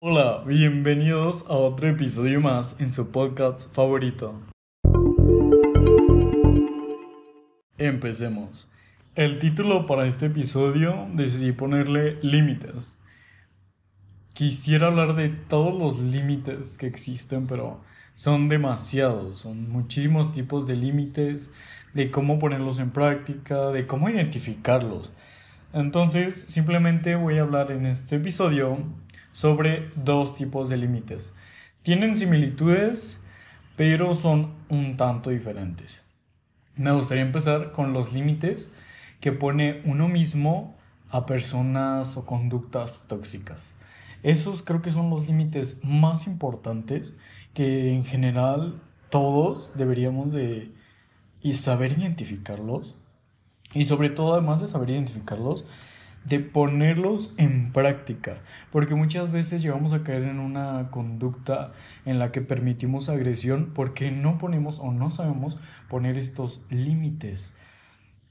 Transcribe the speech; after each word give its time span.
Hola, 0.00 0.44
bienvenidos 0.46 1.44
a 1.48 1.54
otro 1.54 1.88
episodio 1.88 2.40
más 2.40 2.76
en 2.78 2.88
su 2.88 3.10
podcast 3.10 3.74
favorito. 3.74 4.40
Empecemos. 7.78 8.70
El 9.16 9.40
título 9.40 9.86
para 9.86 10.06
este 10.06 10.26
episodio 10.26 11.08
decidí 11.14 11.50
ponerle 11.50 12.16
límites. 12.22 13.00
Quisiera 14.34 14.86
hablar 14.86 15.16
de 15.16 15.30
todos 15.30 15.76
los 15.76 15.98
límites 15.98 16.78
que 16.78 16.86
existen, 16.86 17.48
pero 17.48 17.80
son 18.14 18.48
demasiados, 18.48 19.40
son 19.40 19.68
muchísimos 19.68 20.30
tipos 20.30 20.68
de 20.68 20.76
límites, 20.76 21.50
de 21.92 22.12
cómo 22.12 22.38
ponerlos 22.38 22.78
en 22.78 22.90
práctica, 22.90 23.70
de 23.70 23.88
cómo 23.88 24.08
identificarlos. 24.08 25.12
Entonces, 25.72 26.46
simplemente 26.48 27.16
voy 27.16 27.38
a 27.38 27.42
hablar 27.42 27.72
en 27.72 27.84
este 27.84 28.14
episodio 28.14 28.78
sobre 29.32 29.90
dos 29.96 30.34
tipos 30.34 30.68
de 30.68 30.76
límites. 30.76 31.32
Tienen 31.82 32.14
similitudes, 32.14 33.24
pero 33.76 34.14
son 34.14 34.54
un 34.68 34.96
tanto 34.96 35.30
diferentes. 35.30 36.02
Me 36.76 36.92
gustaría 36.92 37.24
empezar 37.24 37.72
con 37.72 37.92
los 37.92 38.12
límites 38.12 38.70
que 39.20 39.32
pone 39.32 39.82
uno 39.84 40.08
mismo 40.08 40.76
a 41.10 41.26
personas 41.26 42.16
o 42.16 42.26
conductas 42.26 43.06
tóxicas. 43.08 43.74
Esos 44.22 44.62
creo 44.62 44.82
que 44.82 44.90
son 44.90 45.10
los 45.10 45.26
límites 45.26 45.80
más 45.84 46.26
importantes 46.26 47.16
que 47.54 47.92
en 47.92 48.04
general 48.04 48.80
todos 49.10 49.76
deberíamos 49.76 50.32
de 50.32 50.72
y 51.40 51.54
saber 51.54 51.92
identificarlos 51.92 52.96
y 53.72 53.84
sobre 53.84 54.10
todo 54.10 54.34
además 54.34 54.60
de 54.60 54.68
saber 54.68 54.90
identificarlos 54.90 55.64
de 56.28 56.40
ponerlos 56.40 57.34
en 57.38 57.72
práctica, 57.72 58.42
porque 58.70 58.94
muchas 58.94 59.32
veces 59.32 59.62
llegamos 59.62 59.92
a 59.92 60.02
caer 60.02 60.24
en 60.24 60.38
una 60.38 60.90
conducta 60.90 61.72
en 62.04 62.18
la 62.18 62.32
que 62.32 62.40
permitimos 62.40 63.08
agresión 63.08 63.72
porque 63.74 64.10
no 64.10 64.38
ponemos 64.38 64.78
o 64.78 64.92
no 64.92 65.10
sabemos 65.10 65.58
poner 65.88 66.16
estos 66.16 66.62
límites. 66.70 67.50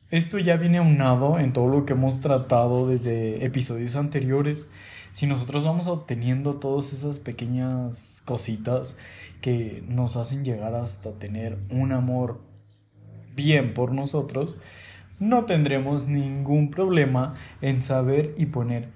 Esto 0.10 0.40
ya 0.40 0.56
viene 0.56 0.78
aunado 0.78 1.38
en 1.38 1.52
todo 1.52 1.68
lo 1.68 1.86
que 1.86 1.94
hemos 1.94 2.22
tratado 2.22 2.88
desde 2.88 3.46
episodios 3.46 3.98
anteriores. 3.98 4.70
Si 5.12 5.28
nosotros 5.28 5.66
vamos 5.66 5.88
obteniendo 5.88 6.56
todas 6.56 6.94
esas 6.94 7.20
pequeñas 7.20 8.22
cositas 8.24 8.98
que 9.42 9.84
nos 9.88 10.16
hacen 10.16 10.46
llegar 10.46 10.76
hasta 10.76 11.12
tener 11.12 11.58
un 11.70 11.92
amor 11.92 12.40
bien 13.36 13.74
por 13.74 13.94
nosotros, 13.94 14.58
no 15.20 15.46
tendremos 15.46 16.08
ningún 16.08 16.72
problema 16.72 17.34
en 17.62 17.82
saber 17.82 18.34
y 18.38 18.48
poner 18.48 18.90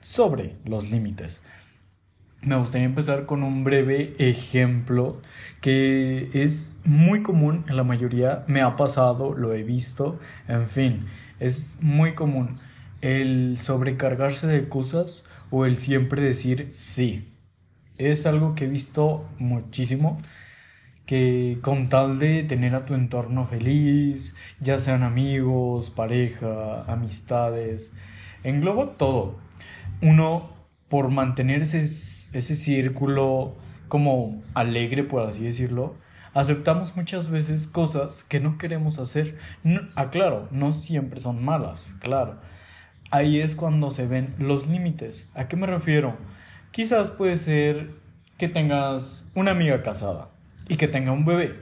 sobre 0.00 0.56
los 0.64 0.90
límites. 0.90 1.42
Me 2.40 2.56
gustaría 2.56 2.86
empezar 2.86 3.26
con 3.26 3.42
un 3.42 3.64
breve 3.64 4.12
ejemplo 4.18 5.20
que 5.60 6.30
es 6.32 6.80
muy 6.84 7.22
común 7.22 7.64
en 7.68 7.76
la 7.76 7.82
mayoría, 7.82 8.44
me 8.46 8.62
ha 8.62 8.76
pasado, 8.76 9.34
lo 9.34 9.52
he 9.54 9.64
visto, 9.64 10.20
en 10.46 10.68
fin, 10.68 11.06
es 11.40 11.78
muy 11.82 12.14
común 12.14 12.58
el 13.00 13.56
sobrecargarse 13.58 14.46
de 14.46 14.68
cosas 14.68 15.24
o 15.50 15.66
el 15.66 15.78
siempre 15.78 16.22
decir 16.22 16.70
sí. 16.74 17.34
Es 17.96 18.26
algo 18.26 18.54
que 18.54 18.66
he 18.66 18.68
visto 18.68 19.28
muchísimo 19.38 20.20
que 21.08 21.58
con 21.62 21.88
tal 21.88 22.18
de 22.18 22.42
tener 22.42 22.74
a 22.74 22.84
tu 22.84 22.92
entorno 22.92 23.46
feliz, 23.46 24.36
ya 24.60 24.78
sean 24.78 25.02
amigos, 25.02 25.88
pareja, 25.88 26.82
amistades, 26.82 27.94
engloba 28.44 28.92
todo. 28.98 29.38
Uno, 30.02 30.50
por 30.90 31.08
mantener 31.08 31.62
ese, 31.62 31.78
ese 31.78 32.54
círculo 32.54 33.56
como 33.88 34.42
alegre, 34.52 35.02
por 35.02 35.22
así 35.22 35.44
decirlo, 35.44 35.96
aceptamos 36.34 36.94
muchas 36.94 37.30
veces 37.30 37.66
cosas 37.66 38.22
que 38.22 38.38
no 38.38 38.58
queremos 38.58 38.98
hacer. 38.98 39.38
aclaro, 39.94 40.42
ah, 40.44 40.48
no 40.50 40.74
siempre 40.74 41.20
son 41.20 41.42
malas, 41.42 41.96
claro. 42.00 42.38
Ahí 43.10 43.40
es 43.40 43.56
cuando 43.56 43.90
se 43.90 44.06
ven 44.06 44.34
los 44.38 44.66
límites. 44.66 45.30
¿A 45.32 45.48
qué 45.48 45.56
me 45.56 45.66
refiero? 45.66 46.18
Quizás 46.70 47.10
puede 47.10 47.38
ser 47.38 47.94
que 48.36 48.48
tengas 48.48 49.32
una 49.34 49.52
amiga 49.52 49.82
casada 49.82 50.32
y 50.68 50.76
que 50.76 50.88
tenga 50.88 51.12
un 51.12 51.24
bebé 51.24 51.56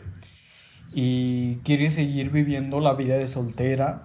y 0.93 1.57
quiere 1.57 1.91
seguir 1.91 2.31
viviendo 2.31 2.81
la 2.81 2.95
vida 2.95 3.19
de 3.19 3.27
soltera 3.27 4.03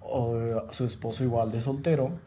o 0.00 0.66
su 0.72 0.84
esposo 0.84 1.24
igual 1.24 1.52
de 1.52 1.60
soltero 1.60 2.18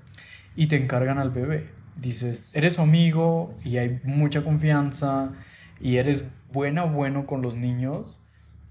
y 0.56 0.68
te 0.68 0.78
encargan 0.78 1.18
al 1.18 1.32
bebé. 1.32 1.70
Dices, 1.98 2.52
eres 2.54 2.76
su 2.76 2.82
amigo 2.82 3.54
y 3.64 3.78
hay 3.78 4.00
mucha 4.04 4.44
confianza 4.44 5.34
y 5.80 5.98
eres 5.98 6.30
buena 6.52 6.84
bueno 6.84 7.26
con 7.26 7.42
los 7.42 7.56
niños. 7.58 8.22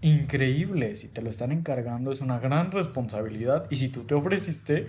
Increíble, 0.00 0.96
si 0.96 1.08
te 1.08 1.22
lo 1.22 1.30
están 1.30 1.52
encargando 1.52 2.12
es 2.12 2.20
una 2.20 2.38
gran 2.38 2.72
responsabilidad 2.72 3.66
y 3.70 3.76
si 3.76 3.88
tú 3.88 4.04
te 4.04 4.14
ofreciste, 4.14 4.88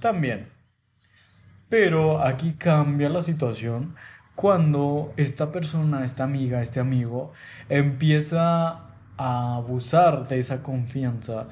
también. 0.00 0.48
Pero 1.68 2.22
aquí 2.22 2.52
cambia 2.52 3.08
la 3.08 3.22
situación 3.22 3.94
cuando 4.38 5.12
esta 5.16 5.50
persona, 5.50 6.04
esta 6.04 6.22
amiga, 6.22 6.62
este 6.62 6.78
amigo, 6.78 7.32
empieza 7.68 8.84
a 9.16 9.56
abusar 9.56 10.28
de 10.28 10.38
esa 10.38 10.62
confianza 10.62 11.48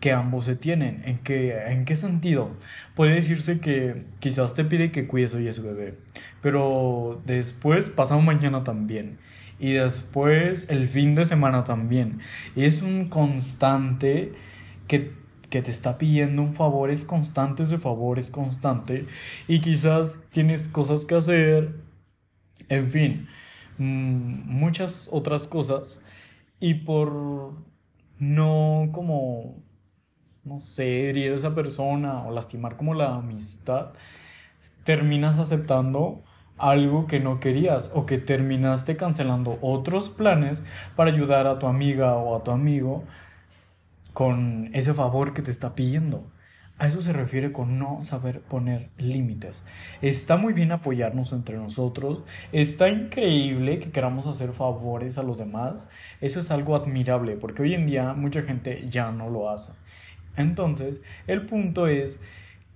que 0.00 0.12
ambos 0.12 0.46
se 0.46 0.56
tienen. 0.56 1.02
¿En 1.04 1.18
qué, 1.18 1.54
¿En 1.68 1.84
qué 1.84 1.94
sentido? 1.94 2.56
Puede 2.94 3.16
decirse 3.16 3.60
que 3.60 4.06
quizás 4.18 4.54
te 4.54 4.64
pide 4.64 4.92
que 4.92 5.06
cuides 5.06 5.34
hoy 5.34 5.46
a 5.46 5.52
su 5.52 5.62
bebé, 5.62 5.98
pero 6.40 7.20
después 7.26 7.90
pasa 7.90 8.16
mañana 8.16 8.64
también. 8.64 9.18
Y 9.58 9.72
después 9.72 10.68
el 10.70 10.88
fin 10.88 11.14
de 11.16 11.26
semana 11.26 11.64
también. 11.64 12.20
Y 12.54 12.64
es 12.64 12.80
un 12.80 13.10
constante 13.10 14.32
que, 14.88 15.12
que 15.50 15.60
te 15.60 15.70
está 15.70 15.98
pidiendo 15.98 16.40
un 16.40 16.54
favor, 16.54 16.90
es 16.90 17.04
constante 17.04 17.64
ese 17.64 17.76
favor, 17.76 18.18
es 18.18 18.30
constante. 18.30 19.04
Y 19.48 19.60
quizás 19.60 20.24
tienes 20.30 20.70
cosas 20.70 21.04
que 21.04 21.14
hacer, 21.14 21.85
en 22.68 22.90
fin, 22.90 23.28
mm, 23.78 24.58
muchas 24.58 25.08
otras 25.12 25.46
cosas. 25.46 26.00
Y 26.60 26.74
por 26.74 27.54
no 28.18 28.88
como, 28.92 29.62
no 30.44 30.60
sé, 30.60 31.10
herir 31.10 31.32
a 31.32 31.36
esa 31.36 31.54
persona 31.54 32.22
o 32.24 32.32
lastimar 32.32 32.76
como 32.76 32.94
la 32.94 33.14
amistad, 33.14 33.92
terminas 34.84 35.38
aceptando 35.38 36.22
algo 36.58 37.06
que 37.06 37.20
no 37.20 37.40
querías 37.40 37.90
o 37.94 38.06
que 38.06 38.18
terminaste 38.18 38.96
cancelando 38.96 39.58
otros 39.60 40.10
planes 40.10 40.62
para 40.94 41.10
ayudar 41.10 41.46
a 41.46 41.58
tu 41.58 41.66
amiga 41.66 42.14
o 42.16 42.36
a 42.36 42.44
tu 42.44 42.50
amigo 42.50 43.04
con 44.14 44.70
ese 44.72 44.94
favor 44.94 45.34
que 45.34 45.42
te 45.42 45.50
está 45.50 45.74
pidiendo. 45.74 46.24
A 46.78 46.88
eso 46.88 47.00
se 47.00 47.14
refiere 47.14 47.52
con 47.52 47.78
no 47.78 48.04
saber 48.04 48.42
poner 48.42 48.90
límites. 48.98 49.64
Está 50.02 50.36
muy 50.36 50.52
bien 50.52 50.72
apoyarnos 50.72 51.32
entre 51.32 51.56
nosotros. 51.56 52.22
Está 52.52 52.90
increíble 52.90 53.78
que 53.78 53.90
queramos 53.90 54.26
hacer 54.26 54.52
favores 54.52 55.16
a 55.16 55.22
los 55.22 55.38
demás. 55.38 55.88
Eso 56.20 56.38
es 56.38 56.50
algo 56.50 56.76
admirable 56.76 57.36
porque 57.36 57.62
hoy 57.62 57.72
en 57.72 57.86
día 57.86 58.12
mucha 58.12 58.42
gente 58.42 58.90
ya 58.90 59.10
no 59.10 59.30
lo 59.30 59.48
hace. 59.48 59.72
Entonces, 60.36 61.00
el 61.26 61.46
punto 61.46 61.86
es 61.86 62.20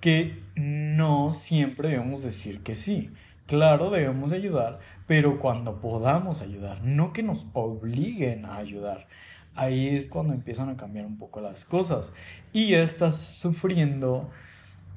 que 0.00 0.42
no 0.54 1.34
siempre 1.34 1.90
debemos 1.90 2.22
decir 2.22 2.62
que 2.62 2.74
sí. 2.74 3.10
Claro, 3.46 3.90
debemos 3.90 4.32
ayudar, 4.32 4.78
pero 5.06 5.40
cuando 5.40 5.80
podamos 5.80 6.40
ayudar, 6.40 6.82
no 6.82 7.12
que 7.12 7.22
nos 7.22 7.48
obliguen 7.52 8.46
a 8.46 8.56
ayudar 8.56 9.08
ahí 9.54 9.88
es 9.88 10.08
cuando 10.08 10.32
empiezan 10.32 10.68
a 10.68 10.76
cambiar 10.76 11.06
un 11.06 11.16
poco 11.16 11.40
las 11.40 11.64
cosas. 11.64 12.12
Y 12.52 12.70
ya 12.70 12.82
estás 12.82 13.16
sufriendo 13.16 14.30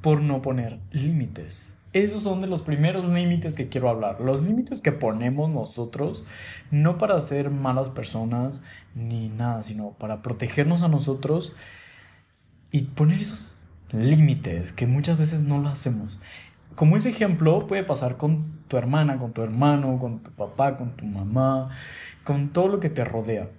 por 0.01 0.21
no 0.21 0.41
poner 0.41 0.79
límites. 0.91 1.75
Esos 1.93 2.23
son 2.23 2.41
de 2.41 2.47
los 2.47 2.63
primeros 2.63 3.07
límites 3.07 3.55
que 3.55 3.69
quiero 3.69 3.89
hablar. 3.89 4.19
Los 4.19 4.43
límites 4.43 4.81
que 4.81 4.91
ponemos 4.91 5.49
nosotros, 5.51 6.25
no 6.71 6.97
para 6.97 7.21
ser 7.21 7.51
malas 7.51 7.89
personas 7.91 8.61
ni 8.95 9.29
nada, 9.29 9.61
sino 9.61 9.91
para 9.91 10.23
protegernos 10.23 10.81
a 10.81 10.87
nosotros 10.87 11.55
y 12.71 12.83
poner 12.83 13.21
esos 13.21 13.69
límites 13.91 14.73
que 14.73 14.87
muchas 14.87 15.19
veces 15.19 15.43
no 15.43 15.59
lo 15.59 15.69
hacemos. 15.69 16.19
Como 16.73 16.97
ese 16.97 17.09
ejemplo 17.09 17.67
puede 17.67 17.83
pasar 17.83 18.17
con 18.17 18.63
tu 18.67 18.77
hermana, 18.77 19.19
con 19.19 19.31
tu 19.31 19.43
hermano, 19.43 19.99
con 19.99 20.23
tu 20.23 20.31
papá, 20.31 20.75
con 20.75 20.97
tu 20.97 21.05
mamá, 21.05 21.69
con 22.23 22.49
todo 22.49 22.67
lo 22.67 22.79
que 22.79 22.89
te 22.89 23.05
rodea 23.05 23.49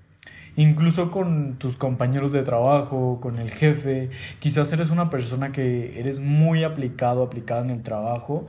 incluso 0.56 1.10
con 1.10 1.58
tus 1.58 1.76
compañeros 1.76 2.32
de 2.32 2.42
trabajo, 2.42 3.18
con 3.20 3.38
el 3.38 3.50
jefe. 3.50 4.10
Quizás 4.38 4.72
eres 4.72 4.90
una 4.90 5.10
persona 5.10 5.52
que 5.52 5.98
eres 5.98 6.20
muy 6.20 6.64
aplicado, 6.64 7.22
aplicada 7.22 7.62
en 7.62 7.70
el 7.70 7.82
trabajo, 7.82 8.46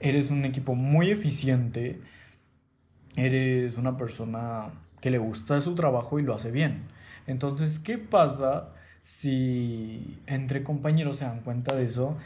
eres 0.00 0.30
un 0.30 0.44
equipo 0.44 0.74
muy 0.74 1.10
eficiente, 1.10 2.00
eres 3.16 3.76
una 3.76 3.96
persona 3.96 4.70
que 5.00 5.10
le 5.10 5.18
gusta 5.18 5.60
su 5.60 5.74
trabajo 5.74 6.18
y 6.18 6.22
lo 6.22 6.34
hace 6.34 6.50
bien. 6.50 6.84
Entonces, 7.26 7.78
¿qué 7.78 7.98
pasa 7.98 8.72
si 9.02 10.20
entre 10.26 10.62
compañeros 10.62 11.18
se 11.18 11.24
dan 11.24 11.40
cuenta 11.40 11.74
de 11.74 11.84
eso 11.84 12.16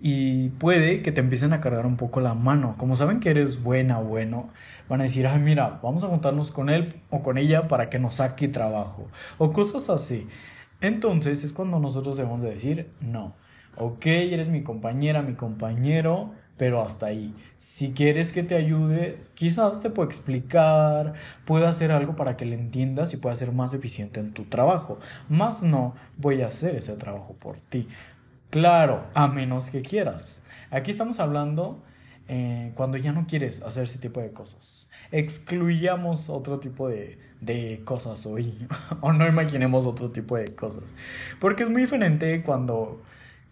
y 0.00 0.50
puede 0.50 1.02
que 1.02 1.12
te 1.12 1.20
empiecen 1.20 1.52
a 1.52 1.60
cargar 1.60 1.86
un 1.86 1.96
poco 1.96 2.20
la 2.20 2.34
mano. 2.34 2.74
Como 2.78 2.96
saben 2.96 3.20
que 3.20 3.30
eres 3.30 3.62
buena 3.62 4.00
o 4.00 4.04
bueno, 4.04 4.50
van 4.88 5.00
a 5.00 5.04
decir, 5.04 5.26
ay, 5.26 5.38
mira, 5.38 5.80
vamos 5.82 6.04
a 6.04 6.08
juntarnos 6.08 6.50
con 6.50 6.68
él 6.68 7.00
o 7.10 7.22
con 7.22 7.38
ella 7.38 7.68
para 7.68 7.88
que 7.90 7.98
nos 7.98 8.16
saque 8.16 8.48
trabajo. 8.48 9.08
O 9.38 9.50
cosas 9.50 9.88
así. 9.90 10.28
Entonces 10.80 11.44
es 11.44 11.52
cuando 11.52 11.80
nosotros 11.80 12.16
debemos 12.16 12.42
de 12.42 12.50
decir, 12.50 12.90
no. 13.00 13.34
Ok, 13.76 14.06
eres 14.06 14.48
mi 14.48 14.62
compañera, 14.62 15.22
mi 15.22 15.34
compañero, 15.34 16.32
pero 16.56 16.80
hasta 16.80 17.06
ahí. 17.06 17.34
Si 17.56 17.92
quieres 17.92 18.32
que 18.32 18.42
te 18.42 18.54
ayude, 18.54 19.18
quizás 19.34 19.80
te 19.80 19.90
puedo 19.90 20.06
explicar, 20.06 21.14
puedo 21.44 21.66
hacer 21.66 21.90
algo 21.90 22.14
para 22.14 22.36
que 22.36 22.44
le 22.44 22.54
entiendas 22.54 23.12
y 23.12 23.16
pueda 23.16 23.34
ser 23.34 23.52
más 23.52 23.74
eficiente 23.74 24.20
en 24.20 24.32
tu 24.32 24.44
trabajo. 24.44 24.98
Más 25.28 25.62
no 25.62 25.94
voy 26.16 26.42
a 26.42 26.48
hacer 26.48 26.76
ese 26.76 26.96
trabajo 26.96 27.34
por 27.34 27.58
ti. 27.58 27.88
Claro, 28.54 29.08
a 29.14 29.26
menos 29.26 29.68
que 29.68 29.82
quieras. 29.82 30.40
Aquí 30.70 30.92
estamos 30.92 31.18
hablando 31.18 31.82
eh, 32.28 32.70
cuando 32.76 32.96
ya 32.96 33.10
no 33.10 33.26
quieres 33.26 33.60
hacer 33.62 33.82
ese 33.82 33.98
tipo 33.98 34.20
de 34.20 34.30
cosas. 34.30 34.88
Excluyamos 35.10 36.30
otro 36.30 36.60
tipo 36.60 36.88
de, 36.88 37.18
de 37.40 37.82
cosas 37.84 38.26
hoy. 38.26 38.54
o 39.00 39.12
no 39.12 39.26
imaginemos 39.26 39.86
otro 39.86 40.12
tipo 40.12 40.36
de 40.36 40.54
cosas. 40.54 40.84
Porque 41.40 41.64
es 41.64 41.68
muy 41.68 41.82
diferente 41.82 42.44
cuando 42.44 43.02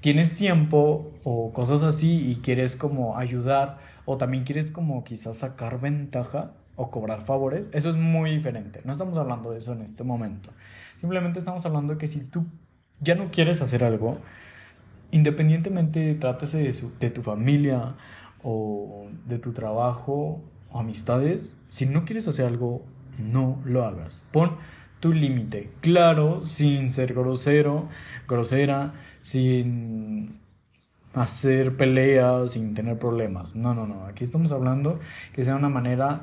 tienes 0.00 0.36
tiempo 0.36 1.12
o 1.24 1.52
cosas 1.52 1.82
así 1.82 2.30
y 2.30 2.36
quieres 2.36 2.76
como 2.76 3.18
ayudar 3.18 3.78
o 4.04 4.18
también 4.18 4.44
quieres 4.44 4.70
como 4.70 5.02
quizás 5.02 5.38
sacar 5.38 5.80
ventaja 5.80 6.52
o 6.76 6.92
cobrar 6.92 7.22
favores, 7.22 7.68
eso 7.72 7.90
es 7.90 7.96
muy 7.96 8.30
diferente. 8.30 8.82
No 8.84 8.92
estamos 8.92 9.18
hablando 9.18 9.50
de 9.50 9.58
eso 9.58 9.72
en 9.72 9.82
este 9.82 10.04
momento. 10.04 10.50
Simplemente 10.98 11.40
estamos 11.40 11.66
hablando 11.66 11.94
de 11.94 11.98
que 11.98 12.06
si 12.06 12.20
tú 12.20 12.46
ya 13.00 13.16
no 13.16 13.32
quieres 13.32 13.60
hacer 13.62 13.82
algo, 13.82 14.18
independientemente 15.12 16.14
trátese 16.14 16.58
de, 16.58 16.74
de 16.98 17.10
tu 17.10 17.22
familia 17.22 17.94
o 18.42 19.06
de 19.26 19.38
tu 19.38 19.52
trabajo 19.52 20.42
o 20.70 20.80
amistades, 20.80 21.60
si 21.68 21.86
no 21.86 22.04
quieres 22.04 22.26
hacer 22.26 22.46
algo, 22.46 22.82
no 23.18 23.60
lo 23.64 23.84
hagas. 23.84 24.24
Pon 24.32 24.56
tu 24.98 25.12
límite, 25.12 25.70
claro, 25.80 26.44
sin 26.44 26.90
ser 26.90 27.12
grosero, 27.12 27.88
grosera, 28.28 28.94
sin 29.20 30.40
hacer 31.14 31.76
peleas, 31.76 32.52
sin 32.52 32.74
tener 32.74 32.98
problemas. 32.98 33.56
No, 33.56 33.74
no, 33.74 33.86
no. 33.86 34.06
Aquí 34.06 34.24
estamos 34.24 34.52
hablando 34.52 34.98
que 35.32 35.44
sea 35.44 35.56
una 35.56 35.68
manera 35.68 36.22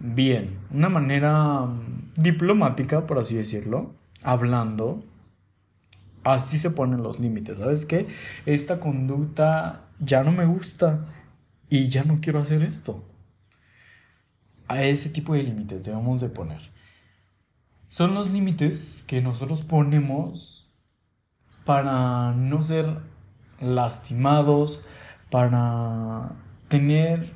bien, 0.00 0.58
una 0.72 0.88
manera 0.88 1.66
mm, 1.66 2.14
diplomática, 2.16 3.06
por 3.06 3.18
así 3.18 3.36
decirlo, 3.36 3.92
hablando 4.22 5.02
así 6.26 6.58
se 6.58 6.70
ponen 6.70 7.02
los 7.02 7.20
límites. 7.20 7.58
¿Sabes 7.58 7.86
qué? 7.86 8.08
Esta 8.44 8.80
conducta 8.80 9.88
ya 10.00 10.24
no 10.24 10.32
me 10.32 10.44
gusta 10.44 11.06
y 11.70 11.88
ya 11.88 12.04
no 12.04 12.16
quiero 12.20 12.40
hacer 12.40 12.64
esto. 12.64 13.04
A 14.68 14.82
ese 14.82 15.08
tipo 15.08 15.34
de 15.34 15.44
límites 15.44 15.84
debemos 15.84 16.20
de 16.20 16.28
poner. 16.28 16.60
Son 17.88 18.14
los 18.14 18.30
límites 18.30 19.04
que 19.06 19.22
nosotros 19.22 19.62
ponemos 19.62 20.72
para 21.64 22.32
no 22.32 22.62
ser 22.62 22.98
lastimados, 23.60 24.84
para 25.30 26.32
tener 26.68 27.32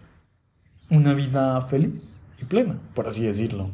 una 0.90 1.14
vida 1.14 1.60
feliz 1.62 2.24
y 2.40 2.44
plena, 2.44 2.80
por 2.94 3.06
así 3.06 3.24
decirlo. 3.24 3.70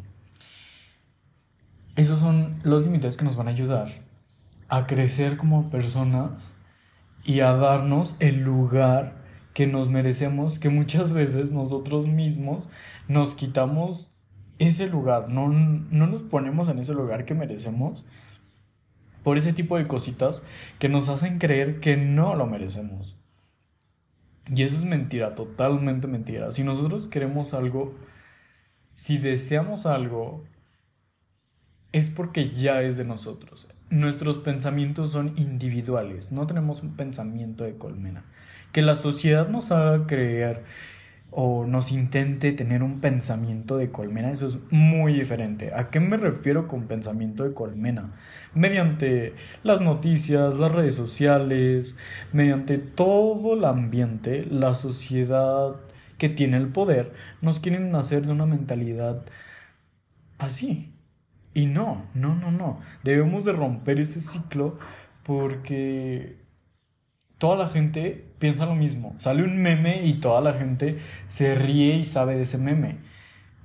Esos 1.97 2.21
son 2.21 2.61
los 2.63 2.85
límites 2.85 3.17
que 3.17 3.25
nos 3.25 3.37
van 3.37 3.49
a 3.49 3.53
ayudar 3.53 4.06
a 4.69 4.87
crecer 4.87 5.37
como 5.37 5.71
personas 5.71 6.57
y 7.25 7.41
a 7.41 7.53
darnos 7.55 8.17
el 8.21 8.43
lugar 8.43 9.25
que 9.53 9.67
nos 9.67 9.89
merecemos, 9.89 10.59
que 10.59 10.69
muchas 10.69 11.13
veces 11.13 11.51
nosotros 11.51 12.07
mismos 12.07 12.69
nos 13.09 13.35
quitamos 13.35 14.17
ese 14.59 14.87
lugar, 14.87 15.29
no, 15.29 15.49
no 15.49 16.07
nos 16.07 16.23
ponemos 16.23 16.69
en 16.69 16.79
ese 16.79 16.95
lugar 16.95 17.25
que 17.25 17.35
merecemos 17.35 18.05
por 19.23 19.39
ese 19.39 19.53
tipo 19.53 19.77
de 19.77 19.87
cositas 19.87 20.45
que 20.79 20.89
nos 20.89 21.09
hacen 21.09 21.39
creer 21.39 21.81
que 21.81 21.97
no 21.97 22.35
lo 22.35 22.47
merecemos. 22.47 23.19
Y 24.55 24.63
eso 24.63 24.77
es 24.77 24.85
mentira, 24.85 25.35
totalmente 25.35 26.07
mentira. 26.07 26.53
Si 26.53 26.63
nosotros 26.63 27.09
queremos 27.09 27.53
algo, 27.53 27.95
si 28.95 29.19
deseamos 29.19 29.85
algo, 29.87 30.45
es 31.97 32.11
porque 32.11 32.51
ya 32.51 32.83
es 32.83 32.99
de 32.99 33.05
nosotros. 33.07 33.69
Nuestros 33.89 34.39
pensamientos 34.39 35.13
son 35.13 35.33
individuales, 35.37 36.31
no 36.31 36.47
tenemos 36.47 36.83
un 36.83 36.95
pensamiento 36.95 37.65
de 37.65 37.79
colmena. 37.79 38.23
Que 38.73 38.83
la 38.83 38.97
sociedad 38.97 39.49
nos 39.49 39.71
haga 39.71 40.07
creer 40.07 40.65
o 41.31 41.65
nos 41.65 41.93
intente 41.93 42.53
tener 42.53 42.83
un 42.83 43.01
pensamiento 43.01 43.79
de 43.79 43.91
colmena, 43.91 44.31
eso 44.31 44.47
es 44.47 44.59
muy 44.71 45.15
diferente. 45.15 45.73
¿A 45.75 45.89
qué 45.89 45.99
me 46.01 46.19
refiero 46.19 46.69
con 46.69 46.87
pensamiento 46.87 47.45
de 47.45 47.55
colmena? 47.55 48.13
Mediante 48.53 49.35
las 49.63 49.81
noticias, 49.81 50.59
las 50.59 50.73
redes 50.73 50.95
sociales, 50.95 51.97
mediante 52.31 52.77
todo 52.77 53.55
el 53.55 53.65
ambiente, 53.65 54.47
la 54.51 54.75
sociedad 54.75 55.77
que 56.19 56.29
tiene 56.29 56.59
el 56.59 56.69
poder, 56.69 57.15
nos 57.41 57.59
quieren 57.59 57.95
hacer 57.95 58.27
de 58.27 58.33
una 58.33 58.45
mentalidad 58.45 59.25
así, 60.39 60.93
y 61.57 61.65
no, 61.65 62.05
no, 62.13 62.35
no, 62.35 62.53
no. 62.53 62.81
Debemos 63.03 63.47
de 63.47 63.53
romper 63.53 63.99
ese 63.99 64.21
ciclo 64.21 64.79
porque 65.23 66.37
toda 67.39 67.57
la 67.57 67.67
gente 67.67 68.27
piensa 68.39 68.67
lo 68.67 68.75
mismo. 68.75 69.15
Sale 69.17 69.43
un 69.43 69.57
meme 69.57 70.05
y 70.05 70.21
toda 70.21 70.43
la 70.43 70.53
gente 70.53 70.99
se 71.29 71.55
ríe 71.55 71.97
y 71.97 72.05
sabe 72.05 72.37
de 72.37 72.43
ese 72.43 72.59
meme. 72.59 72.99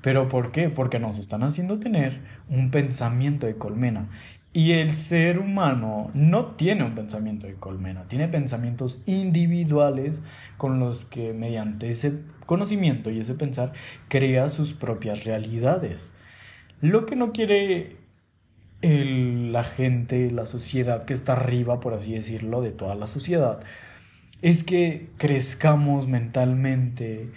¿Pero 0.02 0.30
por 0.30 0.54
qué? 0.54 0.70
Porque 0.70 1.00
nos 1.00 1.20
están 1.20 1.44
haciendo 1.44 1.80
tener 1.80 2.22
un 2.48 2.72
pensamiento 2.72 3.46
de 3.46 3.58
colmena. 3.58 4.08
Y 4.54 4.72
el 4.72 4.94
ser 4.94 5.40
humano 5.40 6.12
no 6.14 6.46
tiene 6.46 6.86
un 6.86 6.96
pensamiento 6.96 7.46
de 7.46 7.56
colmena, 7.56 8.08
tiene 8.08 8.30
pensamientos 8.30 9.04
individuales 9.06 10.24
con 10.58 10.80
los 10.80 11.04
que 11.04 11.34
mediante 11.34 11.90
ese 11.90 12.20
conocimiento 12.46 13.10
y 13.12 13.20
ese 13.20 13.34
pensar 13.34 13.74
crea 14.08 14.48
sus 14.48 14.74
propias 14.74 15.26
realidades. 15.26 16.14
Lo 16.82 17.06
que 17.06 17.16
no 17.16 17.32
quiere 17.32 18.02
la 18.82 19.64
gente, 19.64 20.32
la 20.32 20.46
sociedad 20.46 21.06
que 21.06 21.14
está 21.14 21.34
arriba, 21.34 21.80
por 21.80 21.94
así 21.94 22.14
decirlo, 22.14 22.62
de 22.62 22.72
toda 22.72 22.96
la 22.96 23.08
sociedad, 23.08 23.60
es 24.42 24.64
que 24.64 25.10
crezcamos 25.18 26.08
mentalmente, 26.08 27.30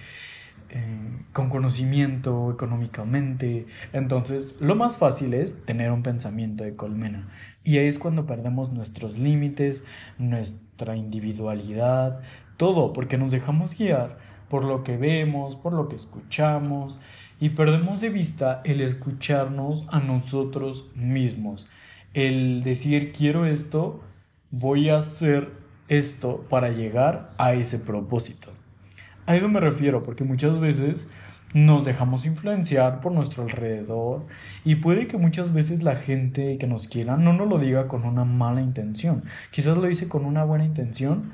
eh, 0.70 1.18
con 1.32 1.50
conocimiento, 1.50 2.50
económicamente. 2.50 3.66
Entonces, 3.92 4.56
lo 4.60 4.74
más 4.74 4.96
fácil 4.96 5.34
es 5.34 5.64
tener 5.64 5.92
un 5.92 6.02
pensamiento 6.02 6.64
de 6.64 6.76
colmena. 6.76 7.28
Y 7.62 7.76
ahí 7.78 7.88
es 7.88 7.98
cuando 7.98 8.26
perdemos 8.26 8.72
nuestros 8.72 9.18
límites, 9.18 9.84
nuestra 10.18 10.96
individualidad, 10.96 12.20
todo, 12.56 12.92
porque 12.92 13.18
nos 13.18 13.30
dejamos 13.30 13.76
guiar 13.76 14.33
por 14.48 14.64
lo 14.64 14.84
que 14.84 14.96
vemos, 14.96 15.56
por 15.56 15.72
lo 15.72 15.88
que 15.88 15.96
escuchamos 15.96 16.98
y 17.40 17.50
perdemos 17.50 18.00
de 18.00 18.10
vista 18.10 18.62
el 18.64 18.80
escucharnos 18.80 19.86
a 19.90 20.00
nosotros 20.00 20.90
mismos, 20.94 21.68
el 22.12 22.62
decir 22.62 23.12
quiero 23.12 23.44
esto, 23.44 24.00
voy 24.50 24.88
a 24.88 24.98
hacer 24.98 25.52
esto 25.88 26.44
para 26.48 26.70
llegar 26.70 27.34
a 27.38 27.52
ese 27.52 27.78
propósito. 27.78 28.52
A 29.26 29.36
eso 29.36 29.48
me 29.48 29.60
refiero, 29.60 30.02
porque 30.02 30.24
muchas 30.24 30.60
veces 30.60 31.10
nos 31.54 31.84
dejamos 31.84 32.26
influenciar 32.26 33.00
por 33.00 33.12
nuestro 33.12 33.44
alrededor 33.44 34.26
y 34.64 34.76
puede 34.76 35.06
que 35.06 35.16
muchas 35.16 35.54
veces 35.54 35.82
la 35.82 35.94
gente 35.94 36.58
que 36.58 36.66
nos 36.66 36.88
quiera 36.88 37.16
no 37.16 37.32
nos 37.32 37.48
lo 37.48 37.58
diga 37.58 37.86
con 37.86 38.04
una 38.04 38.24
mala 38.24 38.60
intención, 38.60 39.22
quizás 39.50 39.76
lo 39.76 39.86
dice 39.86 40.08
con 40.08 40.24
una 40.24 40.44
buena 40.44 40.64
intención, 40.64 41.32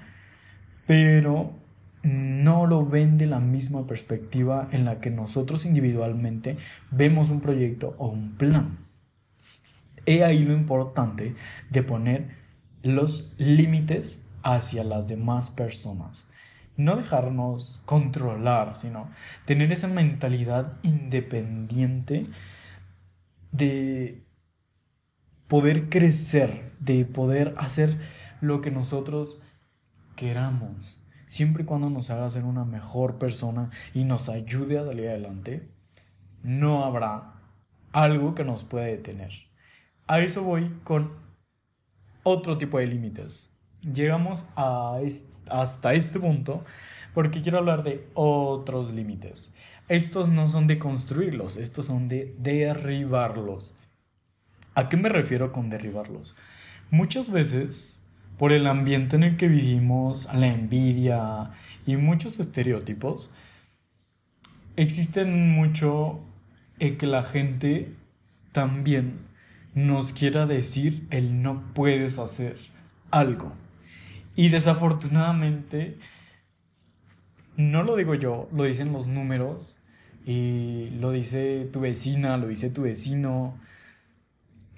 pero 0.87 1.53
no 2.03 2.67
lo 2.67 2.87
ven 2.87 3.19
de 3.19 3.27
la 3.27 3.41
misma 3.41 3.87
perspectiva 3.87 4.69
en 4.73 4.85
la 4.85 5.01
que 5.01 5.11
nosotros 5.11 5.67
individualmente 5.67 6.57
vemos 6.91 7.31
un 7.31 7.41
proyecto 7.41 7.95
o 7.99 8.09
un 8.09 8.37
plan. 8.37 8.79
He 10.07 10.25
ahí 10.25 10.45
lo 10.45 10.55
importante 10.55 11.35
de 11.69 11.83
poner 11.83 12.37
los 12.83 13.35
límites 13.39 14.25
hacia 14.43 14.85
las 14.85 15.07
demás 15.09 15.51
personas. 15.51 16.29
No 16.77 16.97
dejarnos 16.97 17.83
controlar, 17.85 18.77
sino 18.77 19.11
tener 19.45 19.71
esa 19.71 19.89
mentalidad 19.89 20.79
independiente 20.83 22.27
de 23.53 24.25
poder 25.47 25.91
crecer, 25.91 26.73
de 26.81 27.05
poder 27.05 27.53
hacer 27.59 27.99
lo 28.41 28.63
que 28.63 28.71
nosotros 28.71 29.43
queramos 30.17 31.03
siempre 31.31 31.63
y 31.63 31.67
cuando 31.67 31.89
nos 31.91 32.11
haga 32.11 32.29
ser 32.29 32.45
una 32.45 32.65
mejor 32.65 33.17
persona 33.17 33.71
y 33.95 34.03
nos 34.05 34.29
ayude 34.29 34.79
a 34.79 34.85
salir 34.85 35.09
adelante, 35.09 35.71
no 36.43 36.85
habrá 36.85 37.35
algo 37.93 38.35
que 38.35 38.45
nos 38.45 38.65
pueda 38.65 38.87
detener. 38.87 39.31
A 40.09 40.19
eso 40.19 40.43
voy 40.43 40.69
con 40.83 41.13
otro 42.25 42.59
tipo 42.59 42.79
de 42.79 42.89
límites. 42.89 43.57
llegamos 43.81 44.45
hasta 44.57 45.95
este 45.95 46.19
punto 46.19 46.65
porque 47.15 47.43
quiero 47.43 47.59
hablar 47.59 47.85
de 47.85 48.09
otros 48.15 48.93
límites. 48.93 49.55
Estos 49.89 50.31
no 50.31 50.49
son 50.49 50.67
de 50.67 50.81
construirlos, 50.81 51.57
estos 51.57 51.87
son 51.87 52.09
de 52.09 52.35
derribarlos. 52.39 53.77
¿A 54.75 54.89
qué 54.89 54.97
me 54.97 55.09
refiero 55.09 55.53
con 55.53 55.71
derribarlos? 55.71 56.35
Muchas 56.91 57.31
veces, 57.31 58.00
por 58.41 58.53
el 58.53 58.67
ambiente 58.67 59.17
en 59.17 59.23
el 59.23 59.37
que 59.37 59.49
vivimos, 59.49 60.33
la 60.33 60.47
envidia 60.47 61.51
y 61.87 61.97
muchos 61.97 62.41
estereotipos, 62.41 63.31
existen 64.77 65.51
mucho 65.51 66.21
en 66.79 66.97
que 66.97 67.07
la 67.07 67.23
gente 67.23 67.95
también 68.53 69.19
nos 69.75 70.15
quiera 70.15 70.47
decir 70.47 71.07
el 71.11 71.43
no 71.43 71.75
puedes 71.75 72.17
hacer 72.17 72.57
algo. 73.11 73.53
Y 74.37 74.49
desafortunadamente, 74.49 75.99
no 77.59 77.83
lo 77.83 77.95
digo 77.95 78.15
yo, 78.15 78.49
lo 78.55 78.65
dicen 78.65 78.91
los 78.91 79.07
números 79.07 79.81
y 80.25 80.89
lo 80.99 81.11
dice 81.11 81.69
tu 81.71 81.81
vecina, 81.81 82.39
lo 82.39 82.47
dice 82.47 82.71
tu 82.71 82.81
vecino, 82.85 83.61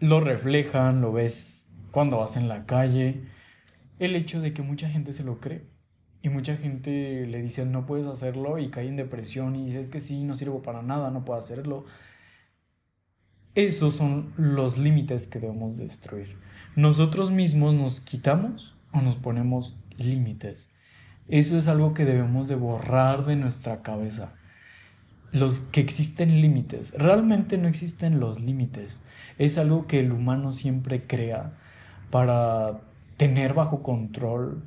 lo 0.00 0.18
reflejan, 0.18 1.00
lo 1.00 1.12
ves 1.12 1.70
cuando 1.92 2.18
vas 2.18 2.36
en 2.36 2.48
la 2.48 2.66
calle. 2.66 3.20
El 4.02 4.16
hecho 4.16 4.40
de 4.40 4.52
que 4.52 4.62
mucha 4.62 4.88
gente 4.88 5.12
se 5.12 5.22
lo 5.22 5.38
cree. 5.38 5.62
Y 6.22 6.28
mucha 6.28 6.56
gente 6.56 7.24
le 7.24 7.40
dice 7.40 7.64
no 7.66 7.86
puedes 7.86 8.08
hacerlo 8.08 8.58
y 8.58 8.68
cae 8.68 8.88
en 8.88 8.96
depresión 8.96 9.54
y 9.54 9.64
dices 9.64 9.90
que 9.90 10.00
sí, 10.00 10.24
no 10.24 10.34
sirvo 10.34 10.60
para 10.60 10.82
nada, 10.82 11.12
no 11.12 11.24
puedo 11.24 11.38
hacerlo. 11.38 11.84
Esos 13.54 13.94
son 13.94 14.32
los 14.36 14.76
límites 14.76 15.28
que 15.28 15.38
debemos 15.38 15.76
destruir. 15.76 16.36
Nosotros 16.74 17.30
mismos 17.30 17.76
nos 17.76 18.00
quitamos 18.00 18.76
o 18.90 19.00
nos 19.00 19.14
ponemos 19.14 19.78
límites. 19.96 20.72
Eso 21.28 21.56
es 21.56 21.68
algo 21.68 21.94
que 21.94 22.04
debemos 22.04 22.48
de 22.48 22.56
borrar 22.56 23.24
de 23.24 23.36
nuestra 23.36 23.82
cabeza. 23.82 24.34
Los 25.30 25.60
que 25.60 25.80
existen 25.80 26.40
límites. 26.40 26.92
Realmente 26.98 27.56
no 27.56 27.68
existen 27.68 28.18
los 28.18 28.40
límites. 28.40 29.04
Es 29.38 29.58
algo 29.58 29.86
que 29.86 30.00
el 30.00 30.10
humano 30.10 30.52
siempre 30.52 31.06
crea 31.06 31.56
para 32.10 32.80
tener 33.16 33.54
bajo 33.54 33.82
control 33.82 34.62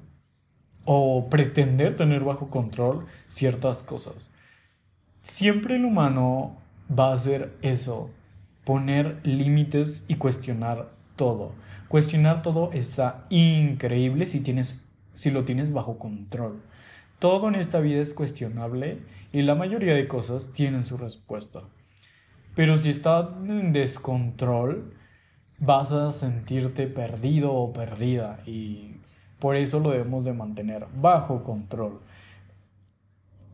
o 0.86 1.30
pretender 1.30 1.96
tener 1.96 2.24
bajo 2.24 2.50
control 2.50 3.06
ciertas 3.28 3.84
cosas. 3.84 4.34
Siempre 5.22 5.76
el 5.76 5.86
humano 5.86 6.58
va 6.88 7.10
a 7.10 7.14
hacer 7.14 7.58
eso 7.62 8.12
poner 8.64 9.20
límites 9.24 10.06
y 10.08 10.16
cuestionar 10.16 10.92
todo. 11.16 11.56
Cuestionar 11.88 12.42
todo 12.42 12.72
está 12.72 13.26
increíble 13.30 14.28
si 14.28 14.40
tienes 14.40 14.86
si 15.16 15.32
lo 15.32 15.46
tienes 15.46 15.72
bajo 15.72 15.98
control. 15.98 16.62
Todo 17.20 17.48
en 17.48 17.56
esta 17.56 17.80
vida 17.80 18.02
es 18.02 18.14
cuestionable 18.14 19.00
y 19.32 19.42
la 19.42 19.56
mayoría 19.56 19.96
de 19.96 20.08
cosas 20.08 20.52
tienen 20.52 20.84
su 20.84 20.98
respuesta. 20.98 21.62
Pero 22.54 22.78
si 22.78 22.90
está 22.90 23.30
en 23.48 23.74
descontrol, 23.74 24.94
vas 25.66 25.92
a 25.92 26.12
sentirte 26.12 26.88
perdido 26.88 27.54
o 27.54 27.74
perdida 27.74 28.40
y 28.46 28.98
por 29.40 29.56
eso 29.56 29.80
lo 29.80 29.92
debemos 29.92 30.26
de 30.26 30.34
mantener 30.34 30.88
bajo 30.96 31.44
control. 31.44 32.02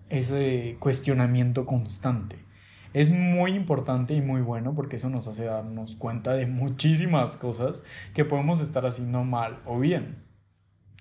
Ese 0.10 0.75
cuestionamiento 0.80 1.65
constante 1.65 2.38
es 2.94 3.13
muy 3.13 3.51
importante 3.51 4.13
y 4.13 4.22
muy 4.22 4.41
bueno 4.41 4.75
porque 4.75 4.98
eso 4.98 5.10
nos 5.10 5.27
hace 5.27 5.46
darnos 5.46 5.96
cuenta 5.96 6.34
de 6.34 6.46
muchísimas 6.46 7.38
cosas 7.38 7.84
que 8.13 8.25
podemos 8.25 8.60
estar 8.60 8.86
haciendo 8.86 9.24
mal 9.24 9.60
o 9.65 9.80
bien. 9.80 10.24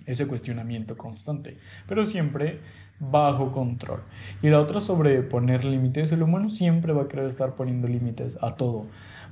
Ese 0.05 0.25
cuestionamiento 0.25 0.97
constante, 0.97 1.57
pero 1.87 2.05
siempre 2.05 2.59
bajo 2.99 3.51
control. 3.51 4.03
Y 4.41 4.49
la 4.49 4.59
otra 4.59 4.79
sobre 4.79 5.21
poner 5.21 5.65
límites, 5.65 6.11
el 6.11 6.23
humano 6.23 6.49
siempre 6.49 6.93
va 6.93 7.03
a 7.03 7.07
querer 7.07 7.25
estar 7.25 7.55
poniendo 7.55 7.87
límites 7.87 8.37
a 8.41 8.55
todo, 8.55 8.87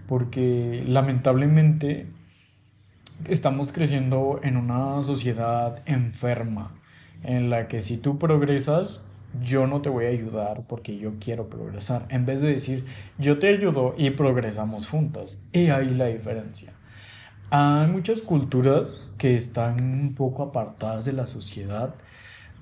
porque 0.09 0.83
lamentablemente 0.87 2.07
estamos 3.27 3.71
creciendo 3.71 4.39
en 4.41 4.57
una 4.57 5.03
sociedad 5.03 5.83
enferma, 5.85 6.73
en 7.21 7.51
la 7.51 7.67
que 7.67 7.83
si 7.83 7.97
tú 7.97 8.17
progresas, 8.17 9.05
yo 9.39 9.67
no 9.67 9.83
te 9.83 9.89
voy 9.89 10.05
a 10.05 10.09
ayudar 10.09 10.63
porque 10.67 10.97
yo 10.97 11.19
quiero 11.19 11.47
progresar. 11.47 12.07
En 12.09 12.25
vez 12.25 12.41
de 12.41 12.47
decir, 12.47 12.85
yo 13.19 13.37
te 13.37 13.49
ayudo 13.49 13.93
y 13.99 14.09
progresamos 14.09 14.89
juntas. 14.89 15.43
Y 15.51 15.67
ahí 15.67 15.89
la 15.89 16.07
diferencia. 16.07 16.73
Hay 17.51 17.85
muchas 17.85 18.23
culturas 18.23 19.13
que 19.19 19.35
están 19.35 19.79
un 19.83 20.15
poco 20.15 20.41
apartadas 20.41 21.05
de 21.05 21.13
la 21.13 21.27
sociedad. 21.27 21.93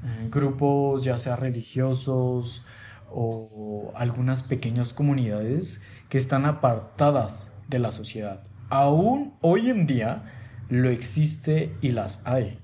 Eh, 0.03 0.27
grupos 0.29 1.05
ya 1.05 1.17
sea 1.17 1.37
religiosos 1.37 2.65
o 3.09 3.93
algunas 3.95 4.43
pequeñas 4.43 4.91
comunidades 4.91 5.81
que 6.09 6.17
están 6.17 6.45
apartadas 6.45 7.51
de 7.67 7.79
la 7.79 7.91
sociedad. 7.91 8.43
Aún 8.69 9.33
hoy 9.41 9.69
en 9.69 9.87
día 9.87 10.23
lo 10.69 10.89
existe 10.89 11.75
y 11.81 11.91
las 11.91 12.21
hay. 12.25 12.59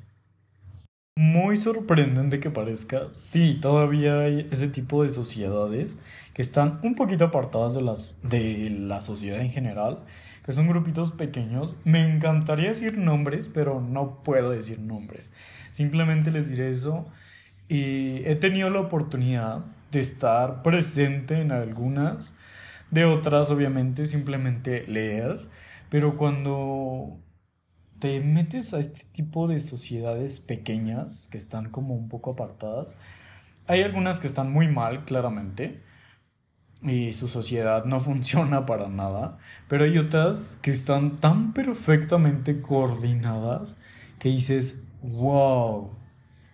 Muy 1.15 1.57
sorprendente 1.57 2.39
que 2.39 2.49
parezca, 2.49 3.09
sí, 3.11 3.59
todavía 3.61 4.21
hay 4.21 4.47
ese 4.51 4.67
tipo 4.67 5.03
de 5.03 5.09
sociedades 5.09 5.97
que 6.33 6.41
están 6.41 6.79
un 6.81 6.95
poquito 6.95 7.25
apartadas 7.25 7.75
de, 7.75 7.81
las, 7.83 8.19
de 8.23 8.71
la 8.71 8.99
sociedad 8.99 9.39
en 9.39 9.51
general, 9.51 9.99
que 10.43 10.53
son 10.53 10.67
grupitos 10.67 11.11
pequeños. 11.11 11.75
Me 11.83 12.01
encantaría 12.01 12.69
decir 12.69 12.97
nombres, 12.97 13.47
pero 13.47 13.79
no 13.79 14.23
puedo 14.23 14.49
decir 14.49 14.79
nombres. 14.79 15.31
Simplemente 15.69 16.31
les 16.31 16.49
diré 16.49 16.71
eso. 16.71 17.05
Y 17.69 18.23
he 18.25 18.35
tenido 18.35 18.69
la 18.69 18.79
oportunidad 18.79 19.65
de 19.91 19.99
estar 19.99 20.63
presente 20.63 21.39
en 21.39 21.51
algunas, 21.51 22.35
de 22.93 23.05
otras 23.05 23.49
obviamente 23.49 24.05
simplemente 24.05 24.85
leer, 24.87 25.49
pero 25.89 26.15
cuando 26.15 27.19
te 27.97 28.19
metes 28.21 28.73
a 28.75 28.79
este 28.79 29.05
tipo 29.11 29.47
de 29.47 29.59
sociedades 29.59 30.39
pequeñas 30.39 31.27
que 31.27 31.39
están 31.39 31.71
como 31.71 31.95
un 31.95 32.07
poco 32.07 32.31
apartadas, 32.31 32.95
hay 33.65 33.81
algunas 33.81 34.19
que 34.19 34.27
están 34.27 34.51
muy 34.51 34.67
mal, 34.67 35.05
claramente, 35.05 35.81
y 36.83 37.13
su 37.13 37.27
sociedad 37.27 37.85
no 37.85 37.99
funciona 37.99 38.67
para 38.67 38.89
nada, 38.89 39.39
pero 39.67 39.85
hay 39.85 39.97
otras 39.97 40.59
que 40.61 40.69
están 40.69 41.19
tan 41.19 41.53
perfectamente 41.53 42.61
coordinadas 42.61 43.77
que 44.19 44.29
dices, 44.29 44.83
wow, 45.01 45.97